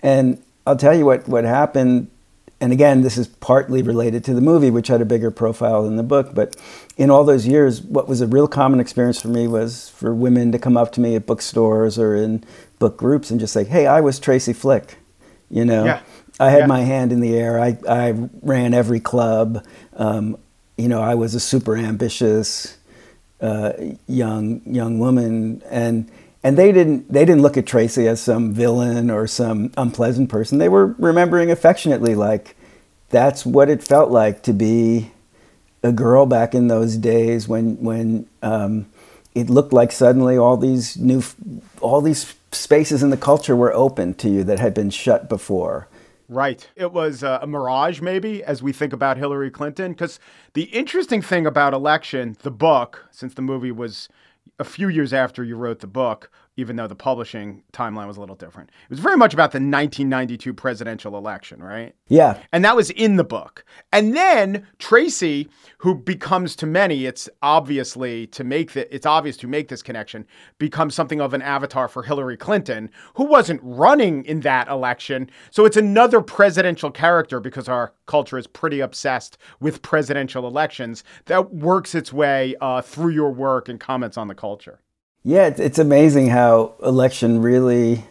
And 0.00 0.42
I'll 0.66 0.76
tell 0.76 0.96
you 0.96 1.04
what 1.04 1.28
what 1.28 1.44
happened 1.44 2.10
and 2.62 2.72
again, 2.72 3.02
this 3.02 3.18
is 3.18 3.26
partly 3.26 3.82
related 3.82 4.22
to 4.24 4.34
the 4.34 4.40
movie, 4.40 4.70
which 4.70 4.86
had 4.86 5.00
a 5.00 5.04
bigger 5.04 5.32
profile 5.32 5.82
than 5.82 5.96
the 5.96 6.04
book. 6.04 6.32
But 6.32 6.54
in 6.96 7.10
all 7.10 7.24
those 7.24 7.44
years, 7.46 7.82
what 7.82 8.08
was 8.08 8.20
a 8.20 8.26
real 8.26 8.46
common 8.46 8.78
experience 8.78 9.20
for 9.20 9.26
me 9.28 9.48
was 9.48 9.90
for 9.90 10.14
women 10.14 10.52
to 10.52 10.58
come 10.60 10.76
up 10.76 10.92
to 10.92 11.00
me 11.00 11.16
at 11.16 11.26
bookstores 11.26 11.98
or 11.98 12.14
in 12.14 12.44
book 12.78 12.96
groups 12.96 13.32
and 13.32 13.40
just 13.40 13.52
say, 13.52 13.64
"Hey, 13.64 13.86
I 13.88 14.00
was 14.00 14.20
Tracy 14.20 14.52
Flick," 14.52 14.96
you 15.50 15.64
know. 15.64 15.84
Yeah. 15.84 16.00
I 16.38 16.50
had 16.50 16.60
Yeah. 16.60 16.66
my 16.66 16.80
hand 16.82 17.10
in 17.12 17.20
the 17.20 17.36
air. 17.36 17.60
I, 17.60 17.76
I 17.88 18.14
ran 18.42 18.74
every 18.74 19.00
club. 19.00 19.64
Um, 19.96 20.36
you 20.78 20.88
know, 20.88 21.02
I 21.02 21.14
was 21.16 21.34
a 21.34 21.40
super 21.40 21.76
ambitious 21.76 22.78
uh, 23.40 23.72
young 24.06 24.62
young 24.64 25.00
woman, 25.00 25.62
and 25.68 26.08
and 26.44 26.56
they 26.58 26.72
didn't 26.72 27.12
they 27.12 27.24
didn't 27.24 27.42
look 27.42 27.56
at 27.56 27.66
Tracy 27.66 28.08
as 28.08 28.20
some 28.20 28.52
villain 28.52 29.10
or 29.10 29.26
some 29.26 29.72
unpleasant 29.76 30.28
person. 30.28 30.58
They 30.58 30.68
were 30.68 30.94
remembering 30.98 31.50
affectionately, 31.50 32.14
like 32.14 32.56
that's 33.10 33.46
what 33.46 33.68
it 33.68 33.82
felt 33.82 34.10
like 34.10 34.42
to 34.44 34.52
be 34.52 35.12
a 35.82 35.92
girl 35.92 36.26
back 36.26 36.54
in 36.54 36.68
those 36.68 36.96
days 36.96 37.46
when 37.46 37.76
when 37.82 38.26
um, 38.42 38.86
it 39.34 39.48
looked 39.48 39.72
like 39.72 39.92
suddenly 39.92 40.36
all 40.36 40.56
these 40.56 40.96
new 40.96 41.22
all 41.80 42.00
these 42.00 42.34
spaces 42.50 43.02
in 43.02 43.10
the 43.10 43.16
culture 43.16 43.56
were 43.56 43.72
open 43.72 44.14
to 44.14 44.28
you 44.28 44.44
that 44.44 44.58
had 44.58 44.74
been 44.74 44.90
shut 44.90 45.28
before. 45.28 45.88
Right. 46.28 46.66
It 46.76 46.92
was 46.92 47.22
a 47.22 47.46
mirage, 47.46 48.00
maybe, 48.00 48.42
as 48.42 48.62
we 48.62 48.72
think 48.72 48.94
about 48.94 49.18
Hillary 49.18 49.50
Clinton. 49.50 49.92
Because 49.92 50.18
the 50.54 50.62
interesting 50.64 51.20
thing 51.20 51.46
about 51.46 51.74
Election, 51.74 52.38
the 52.42 52.50
book, 52.50 53.06
since 53.10 53.34
the 53.34 53.42
movie 53.42 53.72
was 53.72 54.08
a 54.58 54.64
few 54.64 54.88
years 54.88 55.12
after 55.12 55.42
you 55.42 55.56
wrote 55.56 55.80
the 55.80 55.86
book, 55.86 56.30
even 56.56 56.76
though 56.76 56.86
the 56.86 56.94
publishing 56.94 57.62
timeline 57.72 58.06
was 58.06 58.18
a 58.18 58.20
little 58.20 58.36
different, 58.36 58.68
it 58.68 58.90
was 58.90 58.98
very 58.98 59.16
much 59.16 59.32
about 59.32 59.52
the 59.52 59.56
1992 59.56 60.52
presidential 60.52 61.16
election, 61.16 61.62
right? 61.62 61.94
Yeah, 62.08 62.38
And 62.52 62.64
that 62.64 62.76
was 62.76 62.90
in 62.90 63.16
the 63.16 63.24
book. 63.24 63.64
And 63.92 64.14
then 64.14 64.66
Tracy, 64.78 65.48
who 65.78 65.94
becomes 65.94 66.54
to 66.56 66.66
many, 66.66 67.06
it's 67.06 67.28
obviously 67.40 68.26
to 68.28 68.44
make 68.44 68.72
that 68.72 68.94
it's 68.94 69.06
obvious 69.06 69.36
to 69.38 69.46
make 69.46 69.68
this 69.68 69.82
connection, 69.82 70.26
becomes 70.58 70.94
something 70.94 71.20
of 71.20 71.32
an 71.32 71.42
avatar 71.42 71.88
for 71.88 72.02
Hillary 72.02 72.36
Clinton, 72.36 72.90
who 73.14 73.24
wasn't 73.24 73.60
running 73.64 74.24
in 74.26 74.40
that 74.40 74.68
election. 74.68 75.30
So 75.50 75.64
it's 75.64 75.76
another 75.76 76.20
presidential 76.20 76.90
character 76.90 77.40
because 77.40 77.68
our 77.68 77.94
culture 78.06 78.38
is 78.38 78.46
pretty 78.46 78.80
obsessed 78.80 79.38
with 79.60 79.82
presidential 79.82 80.46
elections 80.46 81.04
that 81.26 81.54
works 81.54 81.94
its 81.94 82.12
way 82.12 82.54
uh, 82.60 82.82
through 82.82 83.12
your 83.12 83.30
work 83.30 83.68
and 83.68 83.80
comments 83.80 84.16
on 84.16 84.28
the 84.28 84.34
culture. 84.34 84.80
Yeah, 85.24 85.46
it's, 85.46 85.60
it's 85.60 85.78
amazing 85.78 86.28
how 86.28 86.74
election 86.82 87.42
really 87.42 88.04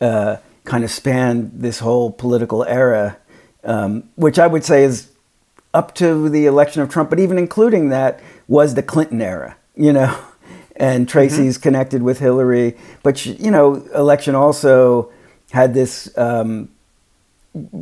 uh, 0.00 0.36
kind 0.64 0.84
of 0.84 0.90
spanned 0.90 1.52
this 1.54 1.78
whole 1.78 2.10
political 2.10 2.64
era, 2.64 3.16
um, 3.64 4.08
which 4.16 4.38
I 4.38 4.46
would 4.46 4.64
say 4.64 4.84
is 4.84 5.10
up 5.72 5.94
to 5.96 6.28
the 6.28 6.46
election 6.46 6.82
of 6.82 6.88
Trump, 6.88 7.10
but 7.10 7.20
even 7.20 7.38
including 7.38 7.90
that 7.90 8.20
was 8.48 8.74
the 8.74 8.82
Clinton 8.82 9.22
era, 9.22 9.56
you 9.74 9.92
know. 9.92 10.16
And 10.78 11.08
Tracy's 11.08 11.56
connected 11.56 12.02
with 12.02 12.18
Hillary, 12.18 12.76
but 13.02 13.24
you 13.24 13.50
know, 13.50 13.76
election 13.94 14.34
also 14.34 15.10
had 15.50 15.72
this 15.72 16.12
um, 16.18 16.68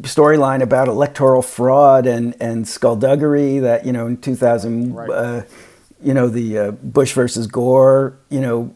storyline 0.02 0.62
about 0.62 0.88
electoral 0.88 1.42
fraud 1.42 2.06
and 2.06 2.34
and 2.40 2.66
skullduggery 2.68 3.58
that 3.58 3.84
you 3.84 3.92
know 3.92 4.06
in 4.06 4.16
2000 4.16 4.94
Right. 4.94 5.10
uh, 5.10 5.42
you 6.02 6.14
know 6.14 6.28
the 6.28 6.58
uh, 6.58 6.70
Bush 6.72 7.12
versus 7.12 7.46
Gore 7.46 8.16
you 8.28 8.40
know 8.40 8.74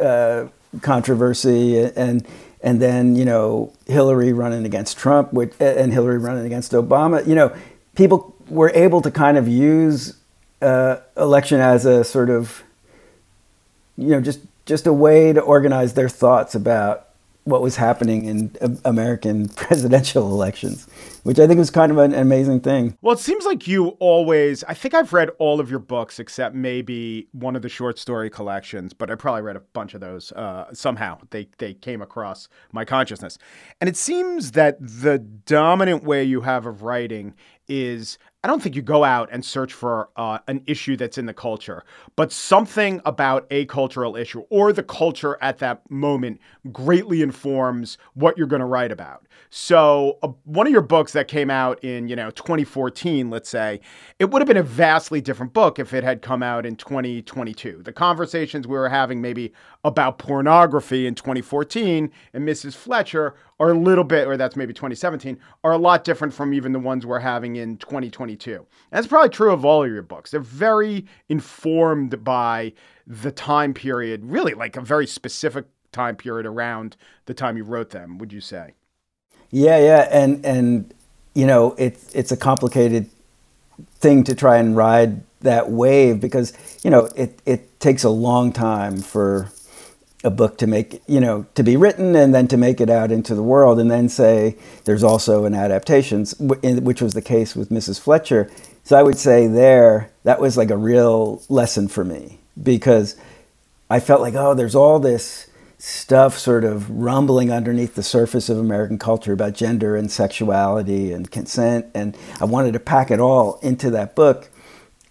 uh, 0.00 0.48
controversy 0.82 1.78
and 1.78 2.26
and 2.62 2.82
then 2.82 3.14
you 3.16 3.24
know 3.24 3.72
Hillary 3.86 4.32
running 4.32 4.64
against 4.66 4.98
Trump 4.98 5.32
which, 5.32 5.52
and 5.60 5.92
Hillary 5.92 6.18
running 6.18 6.44
against 6.46 6.72
Obama 6.72 7.26
you 7.26 7.34
know 7.34 7.54
people 7.94 8.34
were 8.48 8.70
able 8.74 9.00
to 9.00 9.10
kind 9.10 9.36
of 9.38 9.46
use 9.46 10.16
uh, 10.62 10.96
election 11.16 11.60
as 11.60 11.86
a 11.86 12.04
sort 12.04 12.28
of, 12.30 12.62
you 13.96 14.08
know, 14.08 14.20
just 14.20 14.40
just 14.66 14.86
a 14.86 14.92
way 14.92 15.32
to 15.32 15.40
organize 15.40 15.94
their 15.94 16.08
thoughts 16.08 16.54
about 16.54 17.08
what 17.50 17.60
was 17.60 17.76
happening 17.76 18.24
in 18.24 18.78
American 18.84 19.48
presidential 19.56 20.28
elections, 20.28 20.86
which 21.22 21.38
I 21.38 21.46
think 21.46 21.58
was 21.58 21.70
kind 21.70 21.92
of 21.92 21.98
an 21.98 22.14
amazing 22.14 22.60
thing. 22.60 22.96
Well, 23.02 23.14
it 23.14 23.18
seems 23.18 23.44
like 23.44 23.68
you 23.68 23.88
always, 23.98 24.64
I 24.64 24.74
think 24.74 24.94
I've 24.94 25.12
read 25.12 25.30
all 25.38 25.60
of 25.60 25.68
your 25.70 25.78
books 25.78 26.18
except 26.18 26.54
maybe 26.54 27.28
one 27.32 27.56
of 27.56 27.62
the 27.62 27.68
short 27.68 27.98
story 27.98 28.30
collections, 28.30 28.92
but 28.92 29.10
I 29.10 29.14
probably 29.16 29.42
read 29.42 29.56
a 29.56 29.60
bunch 29.60 29.94
of 29.94 30.00
those 30.00 30.32
uh, 30.32 30.72
somehow. 30.72 31.18
They, 31.30 31.48
they 31.58 31.74
came 31.74 32.00
across 32.00 32.48
my 32.72 32.84
consciousness. 32.84 33.38
And 33.80 33.88
it 33.88 33.96
seems 33.96 34.52
that 34.52 34.78
the 34.80 35.18
dominant 35.18 36.04
way 36.04 36.24
you 36.24 36.42
have 36.42 36.66
of 36.66 36.82
writing 36.82 37.34
is 37.68 38.18
I 38.42 38.48
don't 38.48 38.62
think 38.62 38.74
you 38.74 38.80
go 38.80 39.04
out 39.04 39.28
and 39.30 39.44
search 39.44 39.74
for 39.74 40.08
uh, 40.16 40.38
an 40.48 40.62
issue 40.66 40.96
that's 40.96 41.18
in 41.18 41.26
the 41.26 41.34
culture, 41.34 41.84
but 42.16 42.32
something 42.32 43.02
about 43.04 43.46
a 43.50 43.66
cultural 43.66 44.16
issue 44.16 44.44
or 44.48 44.72
the 44.72 44.82
culture 44.82 45.36
at 45.42 45.58
that 45.58 45.88
moment 45.90 46.40
greatly 46.72 47.20
informs 47.20 47.98
what 48.14 48.38
you're 48.38 48.46
going 48.46 48.60
to 48.60 48.66
write 48.66 48.92
about. 48.92 49.26
So, 49.52 50.16
uh, 50.22 50.28
one 50.44 50.68
of 50.68 50.72
your 50.72 50.80
books 50.80 51.12
that 51.12 51.26
came 51.26 51.50
out 51.50 51.82
in, 51.82 52.06
you 52.06 52.14
know, 52.14 52.30
2014, 52.30 53.30
let's 53.30 53.48
say, 53.48 53.80
it 54.20 54.30
would 54.30 54.40
have 54.40 54.46
been 54.46 54.56
a 54.56 54.62
vastly 54.62 55.20
different 55.20 55.52
book 55.52 55.80
if 55.80 55.92
it 55.92 56.04
had 56.04 56.22
come 56.22 56.40
out 56.40 56.64
in 56.64 56.76
2022. 56.76 57.82
The 57.82 57.92
conversations 57.92 58.68
we 58.68 58.76
were 58.76 58.88
having 58.88 59.20
maybe 59.20 59.52
about 59.82 60.18
pornography 60.18 61.04
in 61.04 61.16
2014 61.16 62.12
and 62.32 62.48
Mrs. 62.48 62.76
Fletcher 62.76 63.34
are 63.58 63.70
a 63.70 63.78
little 63.78 64.04
bit, 64.04 64.28
or 64.28 64.36
that's 64.36 64.54
maybe 64.54 64.72
2017, 64.72 65.36
are 65.64 65.72
a 65.72 65.78
lot 65.78 66.04
different 66.04 66.32
from 66.32 66.54
even 66.54 66.70
the 66.70 66.78
ones 66.78 67.04
we're 67.04 67.18
having 67.18 67.56
in 67.56 67.76
2022. 67.78 68.64
that's 68.92 69.08
probably 69.08 69.30
true 69.30 69.52
of 69.52 69.64
all 69.64 69.82
of 69.82 69.90
your 69.90 70.02
books. 70.02 70.30
They're 70.30 70.38
very 70.38 71.06
informed 71.28 72.22
by 72.22 72.72
the 73.04 73.32
time 73.32 73.74
period, 73.74 74.24
really 74.24 74.54
like 74.54 74.76
a 74.76 74.80
very 74.80 75.08
specific 75.08 75.64
time 75.90 76.14
period 76.14 76.46
around 76.46 76.96
the 77.26 77.34
time 77.34 77.56
you 77.56 77.64
wrote 77.64 77.90
them, 77.90 78.16
would 78.18 78.32
you 78.32 78.40
say? 78.40 78.74
Yeah, 79.50 79.78
yeah, 79.78 80.08
and 80.10 80.44
and 80.44 80.94
you 81.34 81.46
know, 81.46 81.74
it's 81.78 82.14
it's 82.14 82.32
a 82.32 82.36
complicated 82.36 83.10
thing 83.96 84.24
to 84.24 84.34
try 84.34 84.58
and 84.58 84.76
ride 84.76 85.22
that 85.40 85.70
wave 85.70 86.20
because 86.20 86.52
you 86.84 86.90
know 86.90 87.08
it 87.16 87.40
it 87.46 87.80
takes 87.80 88.04
a 88.04 88.10
long 88.10 88.52
time 88.52 88.98
for 89.00 89.50
a 90.22 90.30
book 90.30 90.58
to 90.58 90.66
make 90.66 91.02
you 91.06 91.18
know 91.18 91.46
to 91.54 91.62
be 91.62 91.76
written 91.76 92.14
and 92.14 92.34
then 92.34 92.46
to 92.46 92.56
make 92.56 92.80
it 92.80 92.90
out 92.90 93.10
into 93.10 93.34
the 93.34 93.42
world 93.42 93.78
and 93.80 93.90
then 93.90 94.08
say 94.08 94.54
there's 94.84 95.02
also 95.02 95.46
an 95.46 95.54
adaptation 95.54 96.26
which 96.38 97.00
was 97.00 97.14
the 97.14 97.22
case 97.22 97.56
with 97.56 97.70
mrs 97.70 97.98
fletcher. 97.98 98.50
So 98.84 98.98
i 98.98 99.02
would 99.02 99.16
say 99.16 99.46
there 99.46 100.10
that 100.24 100.40
was 100.40 100.56
like 100.56 100.70
a 100.70 100.76
real 100.76 101.42
lesson 101.48 101.88
for 101.88 102.04
me 102.04 102.38
because 102.62 103.16
i 103.88 103.98
felt 103.98 104.20
like 104.20 104.34
oh 104.34 104.52
there's 104.54 104.74
all 104.74 104.98
this 104.98 105.46
stuff 105.80 106.36
sort 106.36 106.64
of 106.64 106.90
rumbling 106.90 107.50
underneath 107.50 107.94
the 107.94 108.02
surface 108.02 108.48
of 108.48 108.58
american 108.58 108.98
culture 108.98 109.32
about 109.32 109.54
gender 109.54 109.96
and 109.96 110.12
sexuality 110.12 111.12
and 111.12 111.30
consent 111.30 111.86
and 111.94 112.16
i 112.40 112.44
wanted 112.44 112.72
to 112.72 112.80
pack 112.80 113.10
it 113.10 113.18
all 113.18 113.58
into 113.62 113.90
that 113.90 114.14
book 114.14 114.50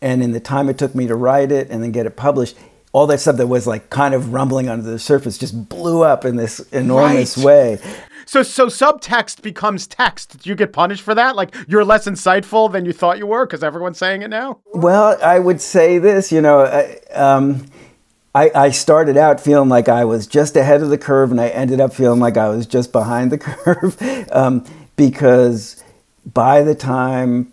and 0.02 0.22
in 0.22 0.32
the 0.32 0.40
time 0.40 0.70
it 0.70 0.78
took 0.78 0.94
me 0.94 1.08
to 1.08 1.16
write 1.16 1.52
it 1.52 1.70
and 1.70 1.82
then 1.82 1.92
get 1.92 2.06
it 2.06 2.16
published 2.16 2.56
all 2.92 3.08
that 3.08 3.20
stuff 3.20 3.38
that 3.38 3.48
was 3.48 3.68
like 3.68 3.90
kind 3.90 4.14
of 4.14 4.34
rumbling 4.34 4.68
under 4.68 4.90
the 4.90 5.00
surface 5.00 5.38
just 5.38 5.70
blew 5.70 6.04
up 6.04 6.26
in 6.26 6.36
this 6.36 6.60
enormous 6.72 7.38
right. 7.38 7.46
way. 7.46 7.80
So 8.26 8.44
so 8.44 8.68
subtext 8.68 9.42
becomes 9.42 9.88
text. 9.88 10.40
Do 10.40 10.50
you 10.50 10.56
get 10.56 10.74
punished 10.74 11.02
for 11.02 11.16
that? 11.16 11.36
Like 11.36 11.56
you're 11.68 11.86
less 11.86 12.08
insightful 12.08 12.72
than 12.72 12.86
you 12.86 12.94
thought 12.94 13.18
you 13.18 13.28
were 13.28 13.46
because 13.46 13.64
everyone's 13.64 13.98
saying 13.98 14.22
it 14.22 14.30
now. 14.30 14.60
Well, 14.74 15.18
I 15.24 15.40
would 15.40 15.62
say 15.62 15.98
this. 15.98 16.32
You 16.32 16.42
know, 16.42 16.62
I, 16.62 17.00
um, 17.14 17.66
I, 18.40 18.52
I 18.56 18.70
started 18.70 19.18
out 19.18 19.42
feeling 19.42 19.68
like 19.68 19.90
I 19.90 20.06
was 20.06 20.26
just 20.26 20.56
ahead 20.56 20.82
of 20.82 20.90
the 20.90 20.98
curve, 20.98 21.32
and 21.32 21.42
I 21.42 21.50
ended 21.50 21.82
up 21.82 21.94
feeling 21.94 22.22
like 22.22 22.38
I 22.38 22.48
was 22.48 22.66
just 22.66 22.94
behind 22.94 23.34
the 23.34 23.38
curve 23.38 24.02
um, 24.32 24.66
because 24.96 25.84
by 26.26 26.62
the 26.62 26.74
time 26.74 27.52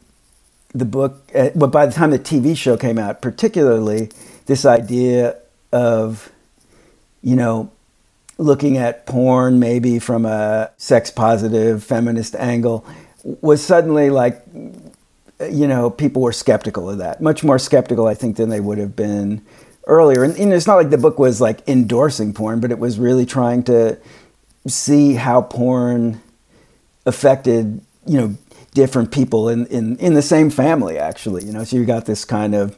the 0.72 0.84
book, 0.84 1.28
uh, 1.34 1.50
but 1.56 1.68
by 1.68 1.86
the 1.86 1.92
time 1.92 2.10
the 2.10 2.20
TV 2.20 2.56
show 2.56 2.76
came 2.76 2.98
out, 2.98 3.20
particularly 3.20 4.10
this 4.46 4.64
idea 4.64 5.36
of, 5.72 6.30
you 7.20 7.34
know, 7.34 7.72
looking 8.38 8.76
at 8.76 9.06
porn 9.06 9.58
maybe 9.58 9.98
from 9.98 10.24
a 10.24 10.70
sex 10.76 11.10
positive 11.10 11.82
feminist 11.82 12.36
angle 12.36 12.86
was 13.24 13.64
suddenly 13.64 14.08
like, 14.08 14.40
you 15.50 15.66
know, 15.66 15.90
people 15.90 16.22
were 16.22 16.32
skeptical 16.32 16.88
of 16.88 16.98
that. 16.98 17.20
Much 17.20 17.42
more 17.42 17.58
skeptical, 17.58 18.06
I 18.06 18.14
think, 18.14 18.36
than 18.36 18.50
they 18.50 18.60
would 18.60 18.78
have 18.78 18.94
been 18.94 19.44
earlier. 19.86 20.22
And, 20.22 20.36
and 20.36 20.52
it's 20.52 20.66
not 20.66 20.76
like 20.76 20.90
the 20.90 20.98
book 20.98 21.18
was 21.18 21.40
like 21.40 21.66
endorsing 21.68 22.32
porn, 22.32 22.60
but 22.60 22.70
it 22.70 22.78
was 22.78 22.98
really 22.98 23.26
trying 23.26 23.62
to 23.64 23.98
see 24.66 25.14
how 25.14 25.42
porn 25.42 26.20
affected, 27.04 27.80
you 28.06 28.18
know, 28.18 28.36
different 28.74 29.10
people 29.10 29.48
in, 29.48 29.66
in, 29.66 29.96
in 29.98 30.14
the 30.14 30.22
same 30.22 30.50
family, 30.50 30.98
actually. 30.98 31.44
You 31.44 31.52
know, 31.52 31.64
so 31.64 31.76
you 31.76 31.84
got 31.84 32.06
this 32.06 32.24
kind 32.24 32.54
of, 32.54 32.76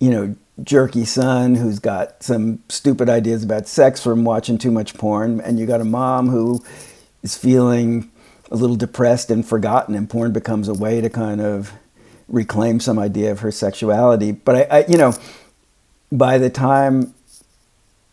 you 0.00 0.10
know, 0.10 0.34
jerky 0.64 1.04
son 1.04 1.54
who's 1.54 1.78
got 1.78 2.22
some 2.22 2.62
stupid 2.68 3.08
ideas 3.08 3.44
about 3.44 3.68
sex 3.68 4.02
from 4.02 4.24
watching 4.24 4.58
too 4.58 4.70
much 4.70 4.94
porn, 4.94 5.40
and 5.40 5.58
you 5.58 5.66
got 5.66 5.80
a 5.80 5.84
mom 5.84 6.28
who 6.28 6.62
is 7.22 7.36
feeling 7.36 8.10
a 8.50 8.56
little 8.56 8.76
depressed 8.76 9.30
and 9.30 9.46
forgotten, 9.46 9.94
and 9.94 10.10
porn 10.10 10.32
becomes 10.32 10.68
a 10.68 10.74
way 10.74 11.00
to 11.00 11.08
kind 11.08 11.40
of 11.40 11.72
reclaim 12.28 12.80
some 12.80 12.98
idea 12.98 13.30
of 13.30 13.40
her 13.40 13.52
sexuality. 13.52 14.32
But 14.32 14.56
I, 14.56 14.78
I 14.78 14.84
you 14.86 14.96
know, 14.96 15.14
by 16.10 16.38
the 16.38 16.50
time 16.50 17.14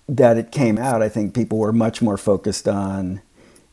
that 0.07 0.37
it 0.37 0.51
came 0.51 0.77
out, 0.77 1.01
I 1.01 1.09
think 1.09 1.33
people 1.33 1.57
were 1.57 1.73
much 1.73 2.01
more 2.01 2.17
focused 2.17 2.67
on, 2.67 3.21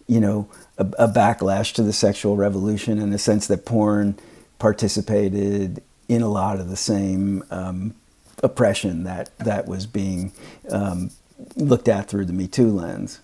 you 0.07 0.21
know, 0.21 0.49
a, 0.79 0.87
a 0.99 1.09
backlash 1.09 1.73
to 1.75 1.83
the 1.83 1.93
sexual 1.93 2.37
revolution 2.37 2.99
in 2.99 3.11
the 3.11 3.19
sense 3.19 3.47
that 3.47 3.65
porn 3.65 4.19
participated 4.59 5.83
in 6.09 6.23
a 6.23 6.29
lot 6.29 6.59
of 6.59 6.69
the 6.69 6.77
same 6.77 7.45
um, 7.51 7.95
oppression 8.43 9.05
that 9.05 9.37
that 9.39 9.67
was 9.67 9.87
being 9.87 10.33
um, 10.71 11.11
looked 11.57 11.89
at 11.89 12.09
through 12.09 12.25
the 12.25 12.33
Me 12.33 12.47
Too 12.47 12.71
lens. 12.71 13.21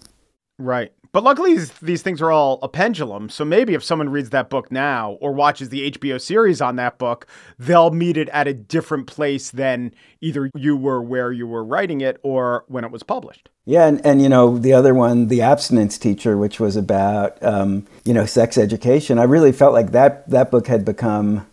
Right. 0.59 0.93
But 1.13 1.25
luckily, 1.25 1.57
these 1.83 2.03
things 2.03 2.23
are 2.23 2.31
all 2.31 2.59
a 2.63 2.69
pendulum. 2.69 3.29
So 3.29 3.45
maybe 3.45 3.75
if 3.75 3.83
someone 3.83 4.09
reads 4.09 4.31
that 4.31 4.49
book 4.49 4.71
now 4.71 5.13
or 5.21 5.33
watches 5.33 5.69
the 5.69 5.91
HBO 5.91 6.21
series 6.21 6.61
on 6.61 6.77
that 6.77 6.99
book, 6.99 7.27
they'll 7.59 7.91
meet 7.91 8.17
it 8.17 8.29
at 8.29 8.47
a 8.47 8.55
different 8.55 9.07
place 9.07 9.51
than 9.51 9.93
either 10.21 10.51
you 10.55 10.77
were 10.77 11.03
where 11.03 11.33
you 11.33 11.47
were 11.47 11.65
writing 11.65 12.01
it 12.01 12.19
or 12.23 12.65
when 12.69 12.85
it 12.85 12.91
was 12.91 13.03
published. 13.03 13.49
Yeah, 13.65 13.87
and, 13.87 14.05
and 14.05 14.23
you 14.23 14.29
know 14.29 14.59
the 14.59 14.73
other 14.73 14.95
one, 14.95 15.29
the 15.29 15.43
abstinence 15.43 15.99
teacher, 15.99 16.37
which 16.37 16.59
was 16.61 16.77
about 16.77 17.43
um, 17.43 17.87
you 18.05 18.15
know 18.15 18.27
sex 18.27 18.57
education. 18.57 19.19
I 19.19 19.25
really 19.25 19.53
felt 19.53 19.73
like 19.73 19.93
that 19.93 20.29
that 20.31 20.51
book 20.51 20.67
had 20.67 20.85
become 20.85 21.47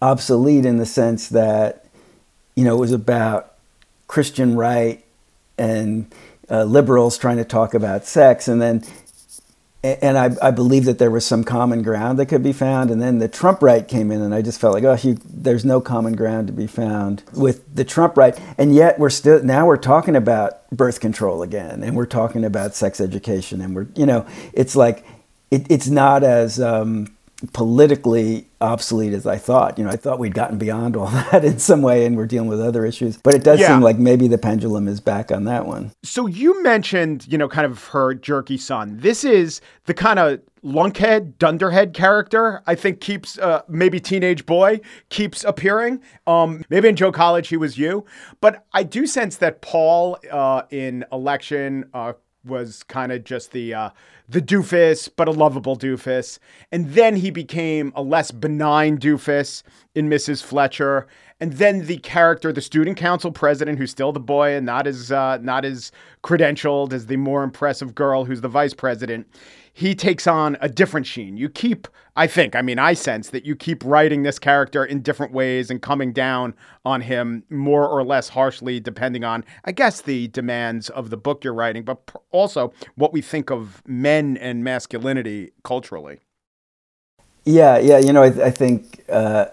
obsolete 0.00 0.66
in 0.66 0.78
the 0.78 0.86
sense 0.86 1.28
that 1.28 1.82
you 2.54 2.64
know, 2.64 2.74
it 2.74 2.80
was 2.80 2.92
about 2.92 3.54
Christian 4.06 4.56
right 4.56 5.04
and 5.58 6.12
uh, 6.52 6.64
liberals 6.64 7.18
trying 7.18 7.38
to 7.38 7.44
talk 7.44 7.74
about 7.74 8.04
sex, 8.04 8.46
and 8.46 8.60
then 8.60 8.84
and 9.84 10.16
I, 10.16 10.30
I, 10.40 10.52
believe 10.52 10.84
that 10.84 10.98
there 10.98 11.10
was 11.10 11.26
some 11.26 11.42
common 11.42 11.82
ground 11.82 12.16
that 12.20 12.26
could 12.26 12.42
be 12.42 12.52
found. 12.52 12.90
And 12.90 13.02
then 13.02 13.18
the 13.18 13.26
Trump 13.26 13.62
right 13.62 13.86
came 13.86 14.12
in, 14.12 14.20
and 14.20 14.32
I 14.32 14.40
just 14.40 14.60
felt 14.60 14.74
like, 14.74 14.84
oh, 14.84 14.94
he, 14.94 15.16
there's 15.24 15.64
no 15.64 15.80
common 15.80 16.14
ground 16.14 16.46
to 16.46 16.52
be 16.52 16.68
found 16.68 17.24
with 17.32 17.74
the 17.74 17.84
Trump 17.84 18.16
right. 18.16 18.38
And 18.58 18.72
yet 18.72 19.00
we're 19.00 19.10
still 19.10 19.42
now 19.42 19.66
we're 19.66 19.76
talking 19.76 20.14
about 20.14 20.70
birth 20.70 21.00
control 21.00 21.42
again, 21.42 21.82
and 21.82 21.96
we're 21.96 22.06
talking 22.06 22.44
about 22.44 22.76
sex 22.76 23.00
education, 23.00 23.60
and 23.60 23.74
we're 23.74 23.88
you 23.96 24.06
know, 24.06 24.24
it's 24.52 24.76
like 24.76 25.04
it, 25.50 25.66
it's 25.68 25.88
not 25.88 26.22
as 26.22 26.60
um, 26.60 27.08
politically 27.52 28.46
obsolete 28.60 29.12
as 29.12 29.26
I 29.26 29.38
thought. 29.38 29.78
You 29.78 29.84
know, 29.84 29.90
I 29.90 29.96
thought 29.96 30.18
we'd 30.18 30.34
gotten 30.34 30.58
beyond 30.58 30.96
all 30.96 31.06
that 31.32 31.44
in 31.44 31.58
some 31.58 31.82
way 31.82 32.06
and 32.06 32.16
we're 32.16 32.26
dealing 32.26 32.48
with 32.48 32.60
other 32.60 32.84
issues. 32.84 33.16
But 33.16 33.34
it 33.34 33.44
does 33.44 33.60
yeah. 33.60 33.68
seem 33.68 33.80
like 33.80 33.98
maybe 33.98 34.28
the 34.28 34.38
pendulum 34.38 34.88
is 34.88 35.00
back 35.00 35.32
on 35.32 35.44
that 35.44 35.66
one. 35.66 35.92
So 36.02 36.26
you 36.26 36.62
mentioned, 36.62 37.26
you 37.28 37.38
know, 37.38 37.48
kind 37.48 37.66
of 37.66 37.84
her 37.88 38.14
jerky 38.14 38.56
son. 38.56 38.98
This 38.98 39.24
is 39.24 39.60
the 39.86 39.94
kind 39.94 40.18
of 40.18 40.40
lunkhead, 40.64 41.36
dunderhead 41.38 41.92
character 41.92 42.62
I 42.66 42.76
think 42.76 43.00
keeps 43.00 43.38
uh, 43.38 43.62
maybe 43.68 43.98
teenage 43.98 44.46
boy 44.46 44.80
keeps 45.08 45.44
appearing. 45.44 46.00
Um, 46.26 46.64
maybe 46.68 46.88
in 46.88 46.96
Joe 46.96 47.12
College 47.12 47.48
he 47.48 47.56
was 47.56 47.78
you, 47.78 48.04
but 48.40 48.64
I 48.72 48.84
do 48.84 49.06
sense 49.06 49.36
that 49.38 49.60
Paul 49.60 50.18
uh, 50.30 50.62
in 50.70 51.04
Election 51.10 51.86
uh, 51.92 52.12
was 52.44 52.82
kind 52.84 53.12
of 53.12 53.24
just 53.24 53.52
the 53.52 53.74
uh, 53.74 53.90
the 54.32 54.40
doofus, 54.40 55.08
but 55.14 55.28
a 55.28 55.30
lovable 55.30 55.76
doofus. 55.76 56.38
And 56.70 56.90
then 56.90 57.16
he 57.16 57.30
became 57.30 57.92
a 57.94 58.02
less 58.02 58.30
benign 58.30 58.98
doofus 58.98 59.62
in 59.94 60.08
Mrs. 60.08 60.42
Fletcher. 60.42 61.06
and 61.38 61.54
then 61.54 61.86
the 61.86 61.98
character, 61.98 62.52
the 62.52 62.60
student 62.60 62.96
council 62.96 63.32
president, 63.32 63.78
who's 63.78 63.90
still 63.90 64.12
the 64.12 64.20
boy 64.20 64.54
and 64.54 64.64
not 64.64 64.86
as 64.86 65.10
uh, 65.12 65.38
not 65.38 65.64
as 65.64 65.92
credentialed 66.22 66.92
as 66.92 67.06
the 67.06 67.16
more 67.16 67.42
impressive 67.42 67.94
girl, 67.94 68.24
who's 68.24 68.40
the 68.40 68.48
vice 68.48 68.74
president. 68.74 69.26
He 69.72 69.94
takes 69.94 70.26
on 70.26 70.56
a 70.60 70.68
different 70.68 71.06
sheen. 71.06 71.36
You 71.36 71.48
keep, 71.48 71.88
I 72.14 72.26
think, 72.26 72.54
I 72.54 72.62
mean, 72.62 72.78
I 72.78 72.94
sense 72.94 73.30
that 73.30 73.46
you 73.46 73.56
keep 73.56 73.84
writing 73.84 74.22
this 74.22 74.38
character 74.38 74.84
in 74.84 75.00
different 75.00 75.32
ways 75.32 75.70
and 75.70 75.80
coming 75.80 76.12
down 76.12 76.54
on 76.84 77.00
him 77.00 77.44
more 77.48 77.88
or 77.88 78.04
less 78.04 78.28
harshly, 78.30 78.80
depending 78.80 79.24
on, 79.24 79.44
I 79.64 79.72
guess, 79.72 80.00
the 80.00 80.28
demands 80.28 80.90
of 80.90 81.10
the 81.10 81.16
book 81.16 81.44
you're 81.44 81.54
writing, 81.54 81.84
but 81.84 81.98
also 82.30 82.72
what 82.96 83.12
we 83.12 83.22
think 83.22 83.50
of 83.50 83.82
men 83.86 84.36
and 84.36 84.62
masculinity 84.62 85.52
culturally. 85.64 86.20
Yeah, 87.44 87.78
yeah. 87.78 87.98
You 87.98 88.12
know, 88.12 88.22
I, 88.22 88.46
I 88.46 88.50
think. 88.50 89.04
Uh 89.08 89.46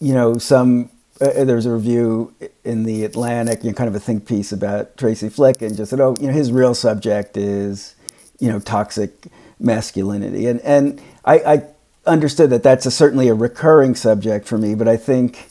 you 0.00 0.14
know, 0.14 0.38
some 0.38 0.90
uh, 1.20 1.44
there's 1.44 1.66
a 1.66 1.72
review 1.72 2.32
in 2.64 2.84
the 2.84 3.04
Atlantic, 3.04 3.64
you 3.64 3.70
know, 3.70 3.74
kind 3.74 3.88
of 3.88 3.94
a 3.94 4.00
think 4.00 4.26
piece 4.26 4.52
about 4.52 4.96
Tracy 4.96 5.28
Flick, 5.28 5.62
and 5.62 5.76
just 5.76 5.90
said, 5.90 6.00
oh, 6.00 6.14
you 6.20 6.28
know, 6.28 6.32
his 6.32 6.52
real 6.52 6.74
subject 6.74 7.36
is, 7.36 7.96
you 8.38 8.50
know, 8.50 8.60
toxic 8.60 9.26
masculinity, 9.58 10.46
and 10.46 10.60
and 10.60 11.00
I, 11.24 11.34
I 11.38 11.62
understood 12.06 12.50
that 12.50 12.62
that's 12.62 12.86
a, 12.86 12.90
certainly 12.90 13.28
a 13.28 13.34
recurring 13.34 13.94
subject 13.94 14.46
for 14.46 14.58
me, 14.58 14.74
but 14.74 14.88
I 14.88 14.96
think 14.96 15.50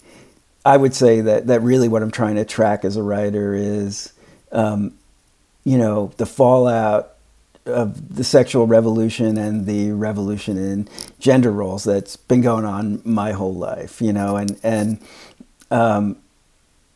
I 0.66 0.78
would 0.78 0.94
say 0.94 1.22
that 1.22 1.48
that 1.48 1.62
really 1.62 1.88
what 1.88 2.02
I'm 2.02 2.12
trying 2.12 2.36
to 2.36 2.46
track 2.46 2.84
as 2.84 2.98
a 2.98 3.04
writer 3.04 3.54
is, 3.54 4.12
um, 4.52 4.94
you 5.64 5.78
know, 5.78 6.12
the 6.18 6.26
fallout 6.26 7.14
of 7.66 8.16
the 8.16 8.24
sexual 8.24 8.66
revolution 8.66 9.38
and 9.38 9.66
the 9.66 9.92
revolution 9.92 10.58
in 10.58 10.88
gender 11.20 11.52
roles 11.52 11.84
that's 11.84 12.16
been 12.16 12.42
going 12.42 12.66
on 12.66 13.02
my 13.04 13.34
whole 13.34 13.54
life, 13.54 14.02
you 14.02 14.14
know, 14.14 14.38
and 14.38 14.60
and 14.64 15.00
um, 15.72 16.18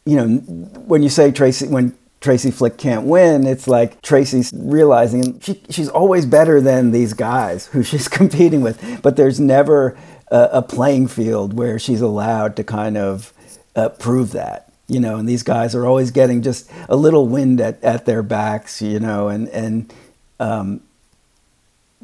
you 0.05 0.15
know 0.15 0.27
when 0.27 1.03
you 1.03 1.09
say 1.09 1.31
Tracy 1.31 1.67
when 1.67 1.95
Tracy 2.21 2.51
Flick 2.51 2.77
can't 2.77 3.05
win, 3.05 3.45
it's 3.47 3.67
like 3.67 4.01
Tracy's 4.01 4.53
realizing 4.55 5.39
she, 5.39 5.61
she's 5.69 5.89
always 5.89 6.25
better 6.27 6.61
than 6.61 6.91
these 6.91 7.13
guys 7.13 7.65
who 7.67 7.83
she's 7.91 8.07
competing 8.07 8.61
with, 8.61 9.01
but 9.01 9.15
there's 9.17 9.39
never 9.39 9.97
a, 10.29 10.49
a 10.53 10.61
playing 10.61 11.07
field 11.07 11.53
where 11.53 11.77
she's 11.79 12.01
allowed 12.01 12.55
to 12.55 12.63
kind 12.63 12.95
of 12.95 13.33
uh, 13.75 13.89
prove 13.89 14.31
that, 14.31 14.71
you 14.87 14.99
know, 14.99 15.17
and 15.17 15.27
these 15.27 15.43
guys 15.43 15.73
are 15.73 15.85
always 15.85 16.11
getting 16.11 16.41
just 16.41 16.71
a 16.87 16.95
little 16.95 17.27
wind 17.27 17.59
at, 17.59 17.83
at 17.83 18.05
their 18.05 18.21
backs, 18.21 18.81
you 18.81 18.99
know, 18.99 19.27
and, 19.27 19.49
and 19.49 19.93
um, 20.39 20.81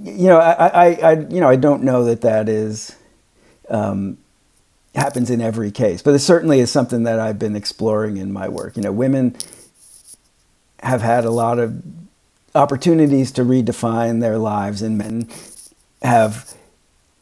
you 0.01 0.27
know, 0.27 0.39
I, 0.39 0.67
I, 0.67 0.85
I, 0.93 1.11
you 1.13 1.39
know, 1.39 1.49
I 1.49 1.55
don't 1.55 1.83
know 1.83 2.03
that 2.05 2.21
that 2.21 2.49
is 2.49 2.95
um, 3.69 4.17
happens 4.95 5.29
in 5.29 5.41
every 5.41 5.71
case, 5.71 6.01
but 6.01 6.13
it 6.13 6.19
certainly 6.19 6.59
is 6.59 6.71
something 6.71 7.03
that 7.03 7.19
I've 7.19 7.39
been 7.39 7.55
exploring 7.55 8.17
in 8.17 8.31
my 8.31 8.47
work. 8.47 8.75
You 8.75 8.83
know, 8.83 8.91
women 8.91 9.35
have 10.83 11.01
had 11.01 11.25
a 11.25 11.31
lot 11.31 11.59
of 11.59 11.81
opportunities 12.55 13.31
to 13.31 13.43
redefine 13.43 14.21
their 14.21 14.37
lives, 14.37 14.81
and 14.81 14.97
men 14.97 15.29
have 16.01 16.55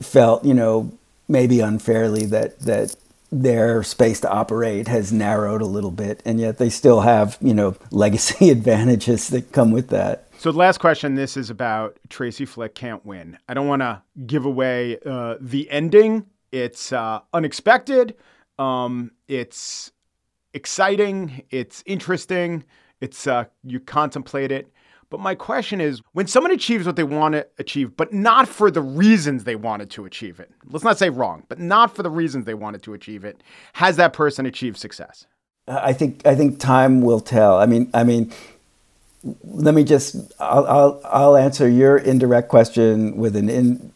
felt, 0.01 0.43
you 0.45 0.53
know, 0.53 0.91
maybe 1.27 1.59
unfairly 1.59 2.25
that 2.25 2.59
that 2.59 2.95
their 3.31 3.83
space 3.83 4.21
to 4.21 4.29
operate 4.29 4.87
has 4.87 5.11
narrowed 5.11 5.61
a 5.61 5.65
little 5.65 5.91
bit, 5.91 6.21
and 6.25 6.39
yet 6.39 6.57
they 6.57 6.69
still 6.69 7.01
have, 7.01 7.37
you 7.41 7.53
know, 7.53 7.75
legacy 7.91 8.49
advantages 8.49 9.29
that 9.29 9.51
come 9.51 9.71
with 9.71 9.89
that. 9.89 10.27
So, 10.37 10.51
the 10.51 10.57
last 10.57 10.79
question 10.79 11.15
this 11.15 11.37
is 11.37 11.49
about 11.49 11.97
Tracy 12.09 12.45
Flick 12.45 12.75
can't 12.75 13.05
win. 13.05 13.37
I 13.47 13.53
don't 13.53 13.67
want 13.67 13.81
to 13.81 14.01
give 14.25 14.45
away 14.45 14.99
uh, 15.05 15.35
the 15.39 15.69
ending. 15.69 16.25
It's 16.51 16.93
uh, 16.93 17.19
unexpected, 17.33 18.15
um, 18.57 19.11
it's 19.27 19.91
exciting, 20.53 21.43
it's 21.49 21.83
interesting, 21.85 22.63
it's 23.01 23.27
uh, 23.27 23.45
you 23.63 23.79
contemplate 23.79 24.51
it. 24.51 24.71
But 25.09 25.19
my 25.19 25.35
question 25.35 25.79
is 25.79 26.01
when 26.13 26.27
someone 26.27 26.51
achieves 26.51 26.85
what 26.85 26.95
they 26.95 27.03
want 27.03 27.33
to 27.33 27.47
achieve, 27.59 27.95
but 27.95 28.11
not 28.11 28.47
for 28.47 28.71
the 28.71 28.81
reasons 28.81 29.43
they 29.43 29.55
wanted 29.55 29.89
to 29.91 30.05
achieve 30.05 30.39
it, 30.39 30.51
let's 30.65 30.83
not 30.83 30.97
say 30.97 31.09
wrong, 31.09 31.43
but 31.47 31.59
not 31.59 31.95
for 31.95 32.01
the 32.03 32.09
reasons 32.09 32.45
they 32.45 32.55
wanted 32.55 32.81
to 32.83 32.93
achieve 32.93 33.23
it, 33.23 33.41
has 33.73 33.97
that 33.97 34.13
person 34.13 34.45
achieved 34.45 34.77
success? 34.77 35.27
I 35.67 35.93
think 35.93 36.25
I 36.25 36.35
think 36.35 36.59
time 36.59 37.01
will 37.01 37.19
tell. 37.19 37.57
I 37.57 37.65
mean, 37.65 37.89
I 37.93 38.03
mean, 38.03 38.31
let 39.43 39.73
me 39.73 39.83
just 39.83 40.15
I'll, 40.39 40.65
I'll, 40.65 41.01
I'll 41.05 41.37
answer 41.37 41.67
your 41.67 41.97
indirect 41.97 42.49
question 42.49 43.17
with 43.17 43.35
an 43.35 43.49
in 43.49 43.91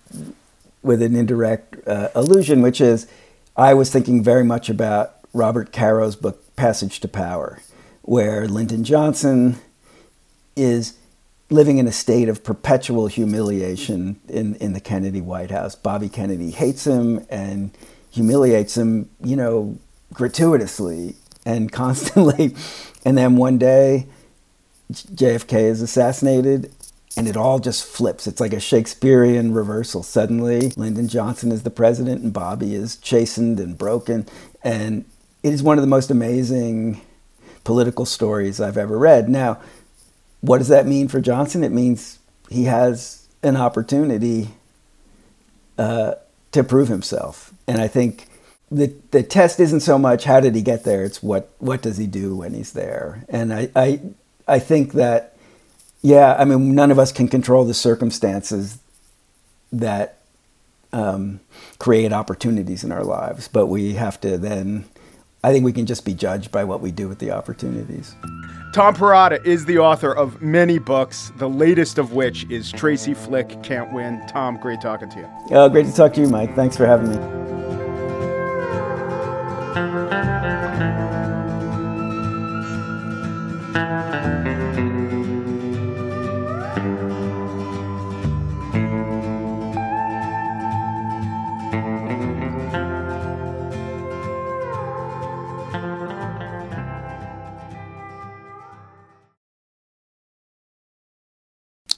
with 0.81 1.01
an 1.01 1.15
indirect 1.15 1.87
uh, 1.87 2.09
allusion, 2.15 2.61
which 2.61 2.81
is 2.81 3.07
I 3.55 3.73
was 3.73 3.91
thinking 3.91 4.23
very 4.23 4.43
much 4.43 4.69
about 4.69 5.15
Robert 5.33 5.71
Caro's 5.71 6.15
book 6.15 6.55
Passage 6.55 6.99
to 7.01 7.07
Power, 7.07 7.59
where 8.09 8.47
Lyndon 8.47 8.83
Johnson 8.83 9.55
is 10.55 10.97
living 11.51 11.77
in 11.77 11.85
a 11.85 11.91
state 11.91 12.27
of 12.27 12.43
perpetual 12.43 13.05
humiliation 13.05 14.19
in, 14.27 14.55
in 14.55 14.73
the 14.73 14.79
Kennedy 14.79 15.21
White 15.21 15.51
House. 15.51 15.75
Bobby 15.75 16.09
Kennedy 16.09 16.49
hates 16.49 16.87
him 16.87 17.23
and 17.29 17.69
humiliates 18.09 18.75
him, 18.75 19.11
you 19.23 19.35
know, 19.35 19.77
gratuitously 20.11 21.17
and 21.45 21.71
constantly. 21.71 22.55
And 23.05 23.15
then 23.15 23.35
one 23.35 23.59
day, 23.59 24.07
JFK 24.91 25.65
is 25.65 25.83
assassinated, 25.83 26.73
and 27.15 27.27
it 27.27 27.37
all 27.37 27.59
just 27.59 27.85
flips. 27.85 28.25
It's 28.25 28.41
like 28.41 28.53
a 28.53 28.59
Shakespearean 28.59 29.53
reversal. 29.53 30.01
Suddenly, 30.01 30.71
Lyndon 30.75 31.09
Johnson 31.09 31.51
is 31.51 31.61
the 31.61 31.69
president, 31.69 32.23
and 32.23 32.33
Bobby 32.33 32.73
is 32.73 32.97
chastened 32.97 33.59
and 33.59 33.77
broken. 33.77 34.27
And 34.63 35.05
it 35.43 35.53
is 35.53 35.61
one 35.61 35.77
of 35.77 35.83
the 35.83 35.87
most 35.87 36.09
amazing 36.09 37.01
political 37.69 38.03
stories 38.03 38.59
I've 38.59 38.77
ever 38.77 38.97
read. 38.97 39.29
Now, 39.29 39.59
what 40.41 40.57
does 40.57 40.69
that 40.69 40.87
mean 40.87 41.07
for 41.07 41.21
Johnson? 41.21 41.63
It 41.63 41.71
means 41.71 42.17
he 42.49 42.63
has 42.63 43.27
an 43.43 43.55
opportunity 43.55 44.49
uh, 45.77 46.15
to 46.51 46.63
prove 46.63 46.87
himself. 46.87 47.53
And 47.67 47.79
I 47.79 47.87
think 47.87 48.25
the 48.71 48.91
the 49.11 49.21
test 49.21 49.59
isn't 49.59 49.81
so 49.81 49.99
much 49.99 50.23
how 50.23 50.39
did 50.39 50.55
he 50.55 50.63
get 50.63 50.83
there; 50.83 51.03
it's 51.03 51.21
what 51.21 51.51
what 51.59 51.83
does 51.83 51.97
he 51.97 52.07
do 52.07 52.35
when 52.35 52.55
he's 52.55 52.73
there. 52.73 53.23
And 53.29 53.53
I, 53.53 53.69
I 53.75 53.99
I 54.47 54.57
think 54.57 54.93
that, 54.93 55.37
yeah, 56.01 56.35
I 56.39 56.45
mean, 56.45 56.73
none 56.73 56.89
of 56.89 56.97
us 56.97 57.11
can 57.11 57.27
control 57.27 57.65
the 57.65 57.75
circumstances 57.75 58.79
that 59.71 60.17
um, 60.91 61.39
create 61.77 62.11
opportunities 62.11 62.83
in 62.83 62.91
our 62.91 63.03
lives, 63.03 63.47
but 63.47 63.67
we 63.67 63.93
have 63.93 64.19
to 64.21 64.39
then, 64.39 64.85
I 65.43 65.53
think 65.53 65.63
we 65.63 65.71
can 65.71 65.85
just 65.85 66.03
be 66.03 66.13
judged 66.13 66.51
by 66.51 66.65
what 66.65 66.81
we 66.81 66.91
do 66.91 67.07
with 67.07 67.19
the 67.19 67.31
opportunities. 67.31 68.15
Tom 68.73 68.93
Perrotta 68.93 69.43
is 69.45 69.65
the 69.65 69.79
author 69.79 70.13
of 70.13 70.41
many 70.41 70.79
books, 70.79 71.31
the 71.37 71.49
latest 71.49 71.97
of 71.97 72.11
which 72.13 72.45
is 72.51 72.71
Tracy 72.71 73.13
Flick 73.13 73.63
Can't 73.63 73.91
Win. 73.93 74.21
Tom, 74.27 74.57
great 74.57 74.81
talking 74.81 75.09
to 75.09 75.19
you. 75.19 75.29
Oh, 75.51 75.69
great 75.69 75.85
to 75.85 75.93
talk 75.93 76.13
to 76.15 76.21
you, 76.21 76.27
Mike. 76.27 76.55
Thanks 76.55 76.75
for 76.75 76.85
having 76.85 77.09
me. 77.09 77.39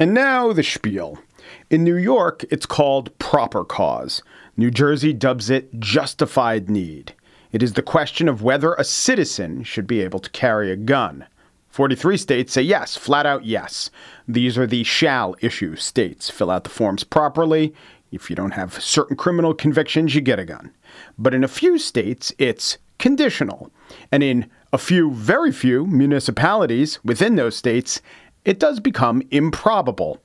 And 0.02 0.16
now 0.16 0.52
the 0.52 0.64
spiel. 0.64 1.20
In 1.70 1.84
New 1.84 1.96
York, 1.96 2.44
it's 2.50 2.66
called 2.66 3.16
proper 3.20 3.64
cause. 3.64 4.24
New 4.58 4.72
Jersey 4.72 5.14
dubs 5.14 5.52
it 5.52 5.80
justified 5.80 6.72
need. 6.72 7.14
It 7.52 7.62
is 7.62 7.74
the 7.74 7.84
question 7.84 8.28
of 8.28 8.42
whether 8.42 8.74
a 8.74 8.84
citizen 8.84 9.62
should 9.62 9.86
be 9.86 10.02
able 10.02 10.18
to 10.18 10.30
carry 10.32 10.72
a 10.72 10.76
gun. 10.76 11.28
43 11.70 12.18
states 12.18 12.52
say 12.52 12.64
yes, 12.64 12.98
flat 12.98 13.28
out 13.28 13.46
yes. 13.46 13.92
These 14.28 14.58
are 14.58 14.66
the 14.66 14.84
shall 14.84 15.36
issue 15.40 15.76
states. 15.76 16.32
Fill 16.32 16.50
out 16.50 16.64
the 16.64 16.72
forms 16.72 17.04
properly. 17.04 17.72
If 18.12 18.28
you 18.28 18.36
don't 18.36 18.56
have 18.56 18.82
certain 18.82 19.16
criminal 19.16 19.54
convictions, 19.54 20.16
you 20.16 20.22
get 20.22 20.40
a 20.40 20.46
gun. 20.46 20.74
But 21.20 21.36
in 21.36 21.44
a 21.44 21.48
few 21.48 21.78
states, 21.78 22.34
it's 22.40 22.80
conditional. 22.98 23.70
And 24.12 24.24
in 24.24 24.50
a 24.74 24.80
few, 24.80 25.12
very 25.12 25.52
few 25.52 25.86
municipalities 25.86 26.98
within 27.04 27.36
those 27.36 27.56
states, 27.56 28.02
it 28.46 28.60
does 28.60 28.80
become 28.80 29.22
improbable. 29.32 30.22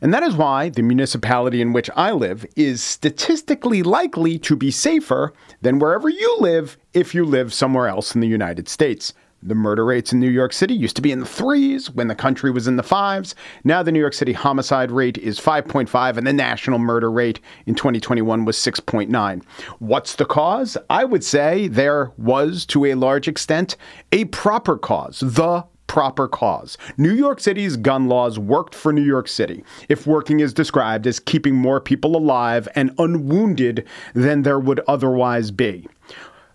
And 0.00 0.12
that 0.12 0.22
is 0.22 0.34
why 0.34 0.70
the 0.70 0.82
municipality 0.82 1.60
in 1.60 1.72
which 1.72 1.90
I 1.94 2.10
live 2.10 2.44
is 2.56 2.82
statistically 2.82 3.82
likely 3.82 4.38
to 4.40 4.56
be 4.56 4.70
safer 4.70 5.32
than 5.60 5.78
wherever 5.78 6.08
you 6.08 6.36
live 6.40 6.78
if 6.94 7.14
you 7.14 7.24
live 7.24 7.52
somewhere 7.52 7.88
else 7.88 8.14
in 8.14 8.20
the 8.20 8.28
United 8.28 8.68
States. 8.68 9.12
The 9.42 9.54
murder 9.54 9.86
rates 9.86 10.12
in 10.12 10.20
New 10.20 10.28
York 10.28 10.52
City 10.52 10.74
used 10.74 10.96
to 10.96 11.02
be 11.02 11.12
in 11.12 11.20
the 11.20 11.26
threes 11.26 11.90
when 11.90 12.08
the 12.08 12.14
country 12.14 12.50
was 12.50 12.68
in 12.68 12.76
the 12.76 12.82
fives. 12.82 13.34
Now 13.64 13.82
the 13.82 13.90
New 13.90 13.98
York 13.98 14.12
City 14.12 14.34
homicide 14.34 14.90
rate 14.90 15.16
is 15.16 15.40
5.5 15.40 16.18
and 16.18 16.26
the 16.26 16.32
national 16.32 16.78
murder 16.78 17.10
rate 17.10 17.40
in 17.64 17.74
2021 17.74 18.44
was 18.44 18.58
6.9. 18.58 19.42
What's 19.78 20.16
the 20.16 20.26
cause? 20.26 20.76
I 20.90 21.04
would 21.04 21.24
say 21.24 21.68
there 21.68 22.12
was, 22.18 22.66
to 22.66 22.84
a 22.84 22.94
large 22.94 23.28
extent, 23.28 23.76
a 24.12 24.26
proper 24.26 24.76
cause. 24.76 25.20
The 25.20 25.64
proper 25.90 26.28
cause. 26.28 26.78
New 26.96 27.12
York 27.12 27.40
City's 27.40 27.76
gun 27.76 28.08
laws 28.08 28.38
worked 28.38 28.76
for 28.76 28.92
New 28.92 29.02
York 29.02 29.26
City, 29.26 29.64
if 29.88 30.06
working 30.06 30.38
is 30.38 30.54
described 30.54 31.04
as 31.04 31.18
keeping 31.18 31.56
more 31.56 31.80
people 31.80 32.16
alive 32.16 32.68
and 32.76 32.94
unwounded 32.96 33.84
than 34.14 34.42
there 34.42 34.60
would 34.60 34.78
otherwise 34.86 35.50
be. 35.50 35.88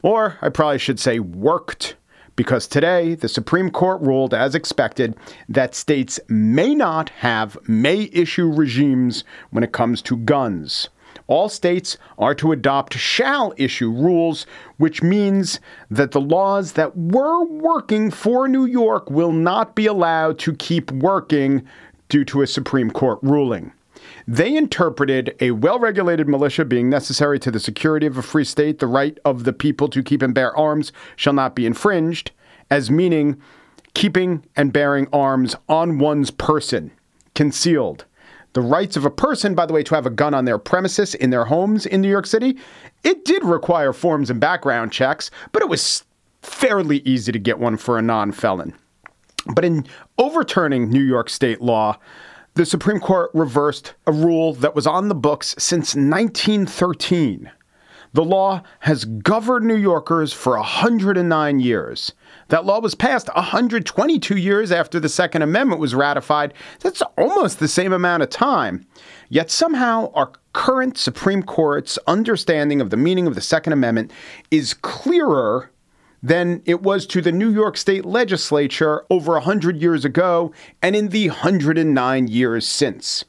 Or 0.02 0.38
I 0.42 0.48
probably 0.48 0.80
should 0.80 1.02
say 1.02 1.20
worked 1.20 1.98
because 2.38 2.66
today 2.66 3.14
the 3.14 3.28
Supreme 3.28 3.72
Court 3.72 4.02
ruled, 4.02 4.34
as 4.34 4.56
expected, 4.56 5.18
that 5.50 5.76
states 5.76 6.18
may 6.30 6.74
not 6.74 7.10
have 7.10 7.58
may 7.68 8.10
issue 8.14 8.50
regimes 8.50 9.26
when 9.50 9.66
it 9.66 9.74
comes 9.74 10.02
to 10.04 10.16
guns. 10.16 10.88
All 11.28 11.50
states 11.50 11.98
are 12.20 12.36
to 12.36 12.52
adopt 12.52 12.94
shall 12.94 13.54
issue 13.58 13.92
rules, 13.92 14.46
which 14.78 15.02
means 15.02 15.60
that 15.90 16.12
the 16.12 16.22
laws 16.22 16.74
that 16.74 16.96
were 16.96 17.44
working 17.46 18.12
for 18.12 18.48
New 18.48 18.66
York 18.66 19.10
will 19.10 19.32
not 19.32 19.76
be 19.76 19.88
allowed 19.88 20.38
to 20.40 20.54
keep 20.54 20.92
working 20.92 21.66
due 22.10 22.26
to 22.26 22.44
a 22.44 22.48
Supreme 22.48 22.92
Court 22.92 23.18
ruling. 23.24 23.72
They 24.28 24.56
interpreted 24.56 25.36
a 25.40 25.52
well 25.52 25.80
regulated 25.80 26.28
militia 26.28 26.66
being 26.66 26.90
necessary 26.90 27.40
to 27.40 27.50
the 27.50 27.60
security 27.60 28.06
of 28.06 28.18
a 28.18 28.22
free 28.22 28.44
state, 28.44 28.78
the 28.80 28.88
right 28.88 29.18
of 29.26 29.44
the 29.46 29.54
people 29.54 29.88
to 29.90 30.04
keep 30.04 30.22
and 30.22 30.34
bear 30.34 30.56
arms 30.56 30.92
shall 31.16 31.34
not 31.34 31.56
be 31.56 31.66
infringed, 31.66 32.32
as 32.70 32.92
meaning 32.92 33.42
keeping 33.96 34.44
and 34.56 34.74
bearing 34.74 35.08
arms 35.12 35.56
on 35.68 35.98
one's 35.98 36.30
person, 36.30 36.92
concealed. 37.34 38.06
The 38.56 38.62
rights 38.62 38.96
of 38.96 39.04
a 39.04 39.12
person, 39.12 39.54
by 39.54 39.66
the 39.66 39.74
way, 39.74 39.84
to 39.84 39.96
have 39.96 40.06
a 40.06 40.10
gun 40.10 40.34
on 40.34 40.46
their 40.46 40.58
premises 40.58 41.14
in 41.14 41.30
their 41.30 41.44
homes 41.44 41.86
in 41.86 42.00
New 42.00 42.10
York 42.10 42.26
City, 42.26 42.56
it 43.04 43.26
did 43.26 43.44
require 43.44 43.92
forms 43.92 44.30
and 44.30 44.40
background 44.40 44.94
checks, 44.94 45.30
but 45.52 45.62
it 45.62 45.68
was 45.68 46.06
fairly 46.42 47.00
easy 47.00 47.34
to 47.34 47.38
get 47.38 47.60
one 47.60 47.76
for 47.76 47.98
a 47.98 48.02
non 48.02 48.32
felon. 48.32 48.74
But 49.54 49.66
in 49.66 49.86
overturning 50.18 50.90
New 50.90 51.04
York 51.04 51.30
state 51.30 51.62
law, 51.62 52.00
the 52.54 52.66
Supreme 52.66 53.02
Court 53.02 53.30
reversed 53.34 53.94
a 54.08 54.14
rule 54.14 54.54
that 54.54 54.74
was 54.74 54.88
on 54.88 55.10
the 55.10 55.16
books 55.16 55.54
since 55.58 55.94
1913. 55.94 57.52
The 58.16 58.24
law 58.24 58.64
has 58.80 59.04
governed 59.04 59.68
New 59.68 59.76
Yorkers 59.76 60.32
for 60.32 60.56
109 60.56 61.60
years. 61.60 62.14
That 62.48 62.64
law 62.64 62.80
was 62.80 62.96
passed 62.96 63.28
122 63.28 64.38
years 64.38 64.72
after 64.72 65.02
the 65.02 65.10
Second 65.10 65.42
Amendment 65.42 65.82
was 65.82 65.94
ratified. 65.94 66.54
That's 66.80 67.02
almost 67.18 67.60
the 67.60 67.68
same 67.68 67.92
amount 67.92 68.24
of 68.24 68.30
time. 68.30 68.88
Yet 69.28 69.52
somehow 69.52 70.14
our 70.14 70.32
current 70.54 70.98
Supreme 70.98 71.44
Court's 71.44 72.00
understanding 72.08 72.80
of 72.80 72.90
the 72.90 72.96
meaning 72.96 73.28
of 73.28 73.36
the 73.36 73.42
Second 73.42 73.74
Amendment 73.74 74.14
is 74.50 74.74
clearer 74.74 75.70
than 76.24 76.62
it 76.64 76.82
was 76.82 77.06
to 77.08 77.22
the 77.22 77.34
New 77.34 77.52
York 77.52 77.76
State 77.76 78.06
legislature 78.06 79.04
over 79.10 79.34
100 79.34 79.82
years 79.82 80.06
ago 80.06 80.54
and 80.82 80.96
in 80.96 81.10
the 81.10 81.28
109 81.28 82.28
years 82.30 82.66
since. 82.66 83.26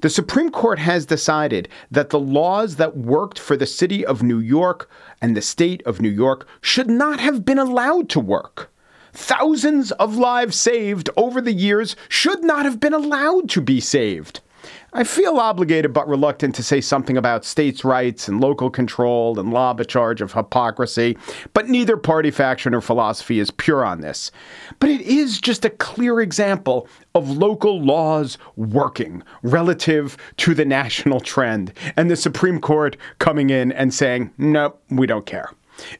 The 0.00 0.08
Supreme 0.08 0.50
Court 0.50 0.78
has 0.78 1.06
decided 1.06 1.68
that 1.90 2.10
the 2.10 2.20
laws 2.20 2.76
that 2.76 2.96
worked 2.96 3.36
for 3.36 3.56
the 3.56 3.66
city 3.66 4.06
of 4.06 4.22
New 4.22 4.38
York 4.38 4.88
and 5.20 5.36
the 5.36 5.42
state 5.42 5.82
of 5.84 6.00
New 6.00 6.08
York 6.08 6.46
should 6.60 6.88
not 6.88 7.18
have 7.18 7.44
been 7.44 7.58
allowed 7.58 8.08
to 8.10 8.20
work. 8.20 8.72
Thousands 9.12 9.90
of 9.92 10.16
lives 10.16 10.56
saved 10.56 11.10
over 11.16 11.40
the 11.40 11.52
years 11.52 11.96
should 12.08 12.44
not 12.44 12.64
have 12.64 12.78
been 12.78 12.94
allowed 12.94 13.48
to 13.50 13.60
be 13.60 13.80
saved. 13.80 14.40
I 14.92 15.04
feel 15.04 15.36
obligated 15.36 15.92
but 15.92 16.08
reluctant 16.08 16.54
to 16.54 16.62
say 16.62 16.80
something 16.80 17.16
about 17.16 17.44
states' 17.44 17.84
rights 17.84 18.26
and 18.26 18.40
local 18.40 18.70
control 18.70 19.38
and 19.38 19.52
lob 19.52 19.80
a 19.80 19.84
charge 19.84 20.20
of 20.20 20.32
hypocrisy, 20.32 21.16
but 21.52 21.68
neither 21.68 21.96
party 21.96 22.30
faction 22.30 22.74
or 22.74 22.80
philosophy 22.80 23.38
is 23.38 23.50
pure 23.50 23.84
on 23.84 24.00
this. 24.00 24.30
But 24.78 24.90
it 24.90 25.02
is 25.02 25.40
just 25.40 25.64
a 25.64 25.70
clear 25.70 26.20
example 26.20 26.88
of 27.14 27.28
local 27.28 27.82
laws 27.82 28.38
working 28.56 29.22
relative 29.42 30.16
to 30.38 30.54
the 30.54 30.64
national 30.64 31.20
trend, 31.20 31.72
and 31.96 32.10
the 32.10 32.16
Supreme 32.16 32.60
Court 32.60 32.96
coming 33.18 33.50
in 33.50 33.72
and 33.72 33.92
saying, 33.92 34.32
nope, 34.38 34.82
we 34.90 35.06
don't 35.06 35.26
care. 35.26 35.50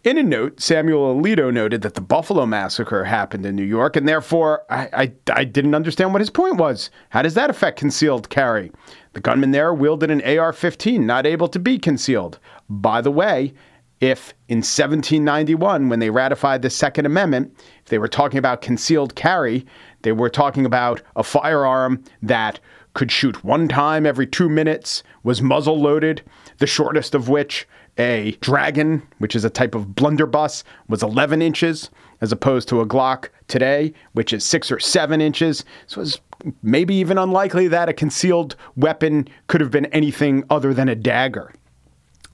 In 0.05 0.19
a 0.19 0.23
note, 0.23 0.61
Samuel 0.61 1.14
Alito 1.14 1.53
noted 1.53 1.83
that 1.83 1.95
the 1.95 2.01
Buffalo 2.01 2.47
massacre 2.47 3.05
happened 3.05 3.47
in 3.47 3.55
New 3.55 3.64
York, 3.64 3.97
and 3.97 4.09
therefore 4.09 4.64
I, 4.71 4.88
I, 4.93 5.12
I, 5.33 5.45
didn't 5.45 5.75
understand 5.75 6.12
what 6.12 6.21
his 6.21 6.31
point 6.31 6.57
was. 6.57 6.91
How 7.11 7.23
does 7.23 7.35
that 7.35 7.51
affect 7.51 7.79
concealed 7.79 8.29
carry? 8.29 8.73
The 9.12 9.21
gunman 9.21 9.53
there 9.53 9.73
wielded 9.73 10.11
an 10.11 10.23
AR 10.23 10.53
15, 10.53 11.07
not 11.07 11.27
able 11.27 11.49
to 11.49 11.59
be 11.59 11.79
concealed. 11.79 12.38
By 12.69 13.01
the 13.01 13.11
way, 13.11 13.55
if 14.01 14.33
in 14.49 14.59
1791, 14.59 15.88
when 15.88 15.99
they 15.99 16.11
ratified 16.11 16.62
the 16.62 16.71
Second 16.71 17.07
Amendment, 17.07 17.53
if 17.83 17.88
they 17.88 17.99
were 17.99 18.09
talking 18.09 18.38
about 18.38 18.62
concealed 18.62 19.14
carry, 19.14 19.67
they 20.03 20.12
were 20.12 20.31
talking 20.31 20.64
about 20.64 21.03
a 21.17 21.23
firearm 21.23 22.03
that 22.23 22.61
could 22.95 23.11
shoot 23.11 23.45
one 23.45 23.69
time 23.69 24.07
every 24.07 24.27
two 24.27 24.49
minutes, 24.49 25.03
was 25.23 25.43
muzzle 25.43 25.81
loaded, 25.81 26.23
the 26.59 26.67
shortest 26.67 27.14
of 27.14 27.29
which 27.29 27.67
a 27.99 28.33
Dragon, 28.41 29.03
which 29.19 29.35
is 29.35 29.45
a 29.45 29.51
type 29.51 29.75
of 29.75 29.95
blunderbuss, 29.95 30.65
was 30.89 31.03
11 31.03 31.43
inches, 31.43 31.91
as 32.21 32.33
opposed 32.33 32.69
to 32.69 32.81
a 32.81 32.87
Glock 32.87 33.29
today, 33.49 33.93
which 34.13 34.33
is 34.33 34.45
six 34.45 34.71
or 34.71 34.79
seven 34.79 35.21
inches. 35.21 35.65
So 35.87 36.01
it's 36.01 36.21
maybe 36.63 36.95
even 36.95 37.19
unlikely 37.19 37.69
that 37.69 37.89
a 37.89 37.93
concealed 37.93 38.57
weapon 38.77 39.29
could 39.47 39.61
have 39.61 39.71
been 39.71 39.87
anything 39.87 40.45
other 40.51 40.73
than 40.73 40.89
a 40.89 40.95
dagger. 40.95 41.53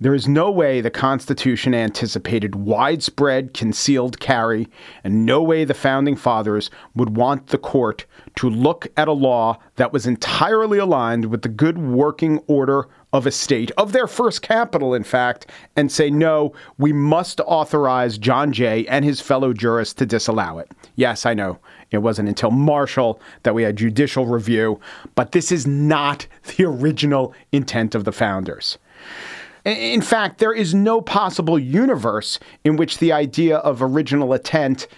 There 0.00 0.14
is 0.14 0.26
no 0.26 0.50
way 0.50 0.80
the 0.80 0.90
Constitution 0.90 1.72
anticipated 1.72 2.56
widespread 2.56 3.54
concealed 3.54 4.18
carry, 4.18 4.68
and 5.04 5.24
no 5.24 5.40
way 5.40 5.64
the 5.64 5.72
founding 5.72 6.16
fathers 6.16 6.68
would 6.96 7.16
want 7.16 7.46
the 7.46 7.58
court 7.58 8.04
to 8.36 8.50
look 8.50 8.88
at 8.96 9.06
a 9.06 9.12
law 9.12 9.58
that 9.76 9.92
was 9.92 10.04
entirely 10.04 10.78
aligned 10.78 11.26
with 11.26 11.42
the 11.42 11.48
good 11.48 11.78
working 11.78 12.38
order 12.48 12.88
of 13.14 13.26
a 13.26 13.30
state, 13.30 13.70
of 13.78 13.92
their 13.92 14.08
first 14.08 14.42
capital, 14.42 14.92
in 14.92 15.04
fact, 15.04 15.46
and 15.76 15.90
say, 15.90 16.10
no, 16.10 16.52
we 16.78 16.92
must 16.92 17.40
authorize 17.46 18.18
John 18.18 18.52
Jay 18.52 18.84
and 18.88 19.04
his 19.04 19.20
fellow 19.20 19.52
jurists 19.52 19.94
to 19.94 20.04
disallow 20.04 20.58
it. 20.58 20.72
Yes, 20.96 21.24
I 21.24 21.32
know 21.32 21.60
it 21.92 21.98
wasn't 21.98 22.28
until 22.28 22.50
Marshall 22.50 23.20
that 23.44 23.54
we 23.54 23.62
had 23.62 23.76
judicial 23.76 24.26
review, 24.26 24.80
but 25.14 25.30
this 25.30 25.52
is 25.52 25.64
not 25.64 26.26
the 26.56 26.64
original 26.64 27.32
intent 27.52 27.94
of 27.94 28.04
the 28.04 28.10
founders. 28.10 28.78
In 29.64 30.02
fact, 30.02 30.38
there 30.38 30.52
is 30.52 30.74
no 30.74 31.00
possible 31.00 31.58
universe 31.58 32.40
in 32.64 32.76
which 32.76 32.98
the 32.98 33.12
idea 33.12 33.58
of 33.58 33.80
original 33.80 34.34
intent, 34.34 34.88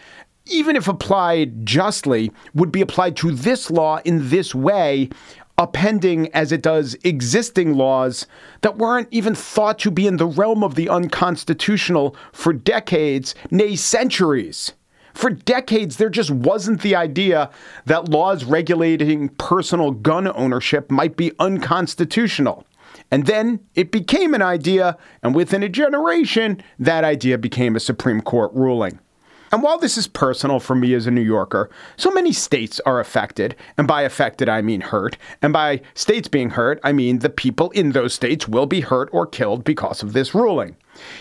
even 0.47 0.75
if 0.75 0.89
applied 0.89 1.67
justly, 1.67 2.33
would 2.55 2.73
be 2.73 2.81
applied 2.81 3.15
to 3.17 3.31
this 3.31 3.71
law 3.71 4.01
in 4.07 4.31
this 4.31 4.55
way, 4.55 5.11
appending 5.59 6.33
as 6.35 6.53
it 6.53 6.63
does 6.63 6.97
existing 7.03 7.75
laws 7.75 8.27
that 8.61 8.77
weren't 8.77 9.09
even 9.11 9.35
thought 9.35 9.79
to 9.79 9.91
be 9.91 10.07
in 10.07 10.19
the 10.19 10.27
realm 10.27 10.63
of 10.63 10.75
the 10.75 10.89
unconstitutional 10.89 12.15
for 12.33 12.53
decades, 12.53 13.35
nay, 13.51 13.75
centuries. 13.75 14.73
For 15.15 15.31
decades, 15.31 15.97
there 15.97 16.11
just 16.11 16.31
wasn't 16.31 16.83
the 16.83 16.95
idea 16.95 17.51
that 17.87 18.11
laws 18.11 18.45
regulating 18.45 19.31
personal 19.31 19.93
gun 19.93 20.29
ownership 20.29 20.91
might 20.91 21.17
be 21.17 21.33
unconstitutional. 21.39 22.67
And 23.11 23.27
then 23.27 23.61
it 23.75 23.91
became 23.91 24.35
an 24.35 24.43
idea, 24.43 24.99
and 25.23 25.35
within 25.35 25.63
a 25.63 25.69
generation, 25.71 26.63
that 26.79 27.05
idea 27.05 27.39
became 27.39 27.77
a 27.77 27.81
Supreme 27.81 28.21
Court 28.21 28.53
ruling. 28.53 28.99
And 29.53 29.63
while 29.63 29.79
this 29.79 29.97
is 29.97 30.09
personal 30.09 30.59
for 30.61 30.75
me 30.75 30.95
as 30.95 31.07
a 31.07 31.11
New 31.11 31.21
Yorker, 31.21 31.71
so 31.97 32.11
many 32.11 32.33
states 32.33 32.81
are 32.87 33.01
affected. 33.01 33.55
And 33.79 33.87
by 33.87 34.03
affected, 34.03 34.49
I 34.49 34.61
mean 34.63 34.81
hurt. 34.81 35.17
And 35.41 35.53
by 35.53 35.83
states 35.95 36.29
being 36.29 36.51
hurt, 36.51 36.81
I 36.83 36.93
mean 36.93 37.21
the 37.21 37.31
people 37.31 37.71
in 37.71 37.93
those 37.93 38.15
states 38.15 38.49
will 38.49 38.67
be 38.67 38.81
hurt 38.81 39.09
or 39.13 39.27
killed 39.27 39.65
because 39.65 40.03
of 40.03 40.13
this 40.13 40.35
ruling. 40.35 40.77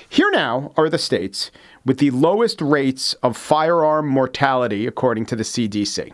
Here 0.10 0.32
now 0.32 0.74
are 0.78 0.90
the 0.90 0.98
states 0.98 1.52
with 1.86 2.00
the 2.00 2.12
lowest 2.12 2.62
rates 2.62 3.14
of 3.22 3.38
firearm 3.38 4.08
mortality, 4.08 4.88
according 4.88 5.28
to 5.28 5.36
the 5.36 5.44
CDC. 5.44 6.14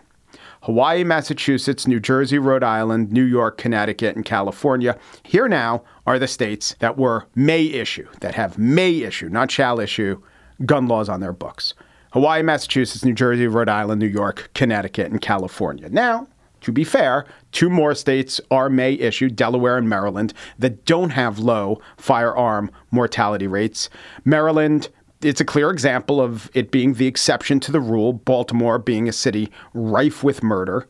Hawaii, 0.63 1.04
Massachusetts, 1.04 1.88
New 1.88 2.00
Jersey, 2.00 2.38
Rhode 2.38 2.63
Island, 2.63 3.12
New 3.12 3.24
York, 3.24 3.58
Connecticut, 3.58 4.15
and 4.15 4.24
California. 4.24 4.97
Here 5.24 5.47
now 5.47 5.84
are 6.06 6.19
the 6.19 6.28
states 6.28 6.76
that 6.80 6.97
were 6.97 7.28
may 7.34 7.63
issue, 7.63 8.08
that 8.19 8.36
have 8.36 8.60
may 8.60 9.00
issue, 9.00 9.30
not 9.30 9.50
shall 9.50 9.80
issue, 9.80 10.21
gun 10.65 10.88
laws 10.88 11.10
on 11.10 11.19
their 11.19 11.34
books. 11.34 11.74
Hawaii, 12.12 12.41
Massachusetts, 12.41 13.06
New 13.06 13.13
Jersey, 13.13 13.47
Rhode 13.47 13.69
Island, 13.69 14.00
New 14.00 14.08
York, 14.08 14.50
Connecticut, 14.54 15.12
and 15.12 15.21
California. 15.21 15.89
Now, 15.89 16.28
to 16.62 16.71
be 16.71 16.84
fair, 16.84 17.26
two 17.52 17.69
more 17.69 17.95
states 17.95 18.39
are 18.52 18.69
may 18.69 18.93
issue, 18.93 19.30
Delaware 19.30 19.78
and 19.78 19.89
Maryland, 19.89 20.34
that 20.60 20.86
don't 20.86 21.12
have 21.12 21.39
low 21.39 21.82
firearm 21.97 22.69
mortality 22.91 23.47
rates. 23.47 23.89
Maryland 24.26 24.89
it's 25.24 25.41
a 25.41 25.45
clear 25.45 25.69
example 25.69 26.19
of 26.19 26.50
it 26.54 26.71
being 26.71 26.95
the 26.95 27.08
exception 27.08 27.60
to 27.62 27.71
the 27.71 27.80
rule, 27.80 28.13
Baltimore 28.13 28.80
being 28.80 29.08
a 29.08 29.13
city 29.13 29.52
rife 29.74 30.24
with 30.24 30.41
murder, 30.43 30.88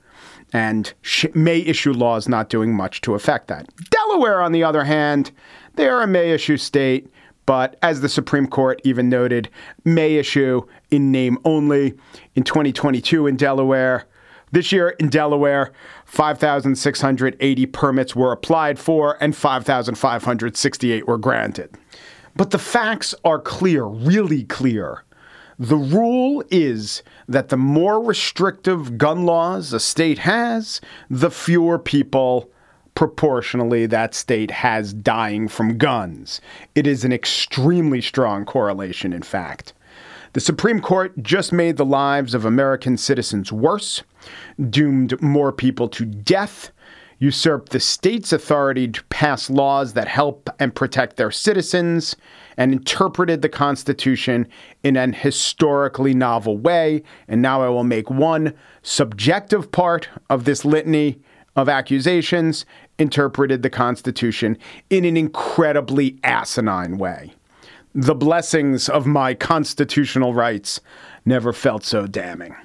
and 0.53 0.93
may 1.33 1.59
issue 1.59 1.93
laws 1.93 2.27
not 2.27 2.49
doing 2.49 2.73
much 2.73 3.01
to 3.01 3.13
affect 3.13 3.47
that. 3.47 3.69
Delaware, 3.89 4.41
on 4.41 4.51
the 4.51 4.63
other 4.63 4.85
hand, 4.85 5.31
they 5.75 5.87
are 5.87 6.01
a 6.01 6.07
may 6.07 6.31
issue 6.31 6.57
state, 6.57 7.09
but 7.51 7.75
as 7.81 7.99
the 7.99 8.07
Supreme 8.07 8.47
Court 8.47 8.79
even 8.85 9.09
noted, 9.09 9.49
may 9.83 10.15
issue 10.15 10.61
in 10.89 11.11
name 11.11 11.37
only. 11.43 11.95
In 12.33 12.43
2022 12.45 13.27
in 13.27 13.35
Delaware, 13.35 14.05
this 14.53 14.71
year 14.71 14.91
in 14.91 15.09
Delaware, 15.09 15.73
5,680 16.05 17.65
permits 17.65 18.15
were 18.15 18.31
applied 18.31 18.79
for 18.79 19.17
and 19.21 19.35
5,568 19.35 21.05
were 21.05 21.17
granted. 21.17 21.75
But 22.37 22.51
the 22.51 22.57
facts 22.57 23.13
are 23.25 23.41
clear, 23.41 23.83
really 23.83 24.43
clear. 24.43 25.03
The 25.59 25.75
rule 25.75 26.45
is 26.51 27.03
that 27.27 27.49
the 27.49 27.57
more 27.57 28.01
restrictive 28.01 28.97
gun 28.97 29.25
laws 29.25 29.73
a 29.73 29.81
state 29.81 30.19
has, 30.19 30.79
the 31.09 31.29
fewer 31.29 31.77
people 31.77 32.49
proportionally 32.95 33.85
that 33.85 34.13
state 34.13 34.51
has 34.51 34.93
dying 34.93 35.47
from 35.47 35.77
guns. 35.77 36.41
It 36.75 36.85
is 36.85 37.03
an 37.03 37.13
extremely 37.13 38.01
strong 38.01 38.45
correlation, 38.45 39.13
in 39.13 39.21
fact. 39.21 39.73
The 40.33 40.39
Supreme 40.39 40.79
Court 40.79 41.21
just 41.21 41.51
made 41.51 41.77
the 41.77 41.85
lives 41.85 42.33
of 42.33 42.45
American 42.45 42.97
citizens 42.97 43.51
worse, 43.51 44.03
doomed 44.69 45.21
more 45.21 45.51
people 45.51 45.89
to 45.89 46.05
death, 46.05 46.71
usurped 47.19 47.71
the 47.71 47.79
state's 47.79 48.31
authority 48.33 48.87
to 48.87 49.03
pass 49.05 49.49
laws 49.49 49.93
that 49.93 50.07
help 50.07 50.49
and 50.59 50.73
protect 50.73 51.17
their 51.17 51.31
citizens, 51.31 52.15
and 52.57 52.71
interpreted 52.71 53.41
the 53.41 53.49
Constitution 53.49 54.47
in 54.83 54.95
an 54.95 55.13
historically 55.13 56.13
novel 56.13 56.57
way. 56.57 57.03
And 57.27 57.41
now 57.41 57.61
I 57.61 57.69
will 57.69 57.83
make 57.83 58.09
one 58.09 58.53
subjective 58.81 59.71
part 59.71 60.09
of 60.29 60.45
this 60.45 60.65
litany 60.65 61.19
of 61.55 61.69
accusations, 61.69 62.65
interpreted 62.97 63.63
the 63.63 63.69
Constitution 63.69 64.57
in 64.89 65.05
an 65.05 65.17
incredibly 65.17 66.17
asinine 66.23 66.97
way. 66.97 67.33
The 67.93 68.15
blessings 68.15 68.87
of 68.87 69.05
my 69.05 69.33
constitutional 69.33 70.33
rights 70.33 70.79
never 71.25 71.51
felt 71.51 71.83
so 71.83 72.07
damning. 72.07 72.55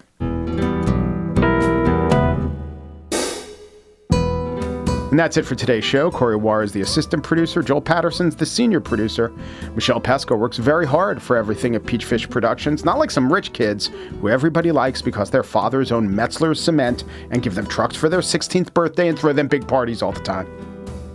And 5.16 5.20
that's 5.22 5.38
it 5.38 5.46
for 5.46 5.55
today's 5.55 5.83
show. 5.83 6.11
Corey 6.11 6.37
Wara 6.37 6.62
is 6.62 6.72
the 6.72 6.83
assistant 6.83 7.24
producer. 7.24 7.62
Joel 7.62 7.81
Patterson's 7.81 8.37
the 8.37 8.44
senior 8.44 8.83
producer. 8.83 9.33
Michelle 9.74 9.98
Pesca 9.98 10.37
works 10.37 10.59
very 10.59 10.85
hard 10.85 11.22
for 11.22 11.38
everything 11.38 11.74
at 11.74 11.85
Peachfish 11.85 12.29
Productions, 12.29 12.85
not 12.85 12.98
like 12.98 13.11
some 13.11 13.33
rich 13.33 13.55
kids 13.55 13.87
who 14.20 14.29
everybody 14.29 14.72
likes 14.72 15.00
because 15.00 15.31
their 15.31 15.42
fathers 15.42 15.90
own 15.90 16.07
Metzler's 16.07 16.62
Cement 16.62 17.05
and 17.31 17.42
give 17.42 17.55
them 17.55 17.66
trucks 17.66 17.96
for 17.96 18.11
their 18.11 18.20
16th 18.20 18.74
birthday 18.74 19.09
and 19.09 19.18
throw 19.18 19.33
them 19.33 19.48
big 19.48 19.66
parties 19.66 20.02
all 20.02 20.12
the 20.12 20.20
time. 20.20 20.46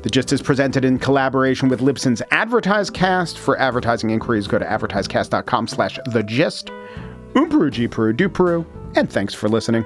The 0.01 0.09
Gist 0.09 0.33
is 0.33 0.41
presented 0.41 0.83
in 0.83 0.97
collaboration 0.97 1.69
with 1.69 1.81
Libsyn's 1.81 2.23
AdvertiseCast. 2.31 3.37
For 3.37 3.55
advertising 3.59 4.09
inquiries, 4.09 4.47
go 4.47 4.57
to 4.57 4.65
advertisecast.com 4.65 5.67
slash 5.67 5.99
the 6.07 6.23
gist. 6.23 6.71
Umpru, 7.33 7.69
G 7.69 7.87
Peru, 7.87 8.13
Du 8.13 8.29
Peru, 8.29 8.65
and 8.95 9.07
thanks 9.11 9.35
for 9.35 9.47
listening. 9.47 9.85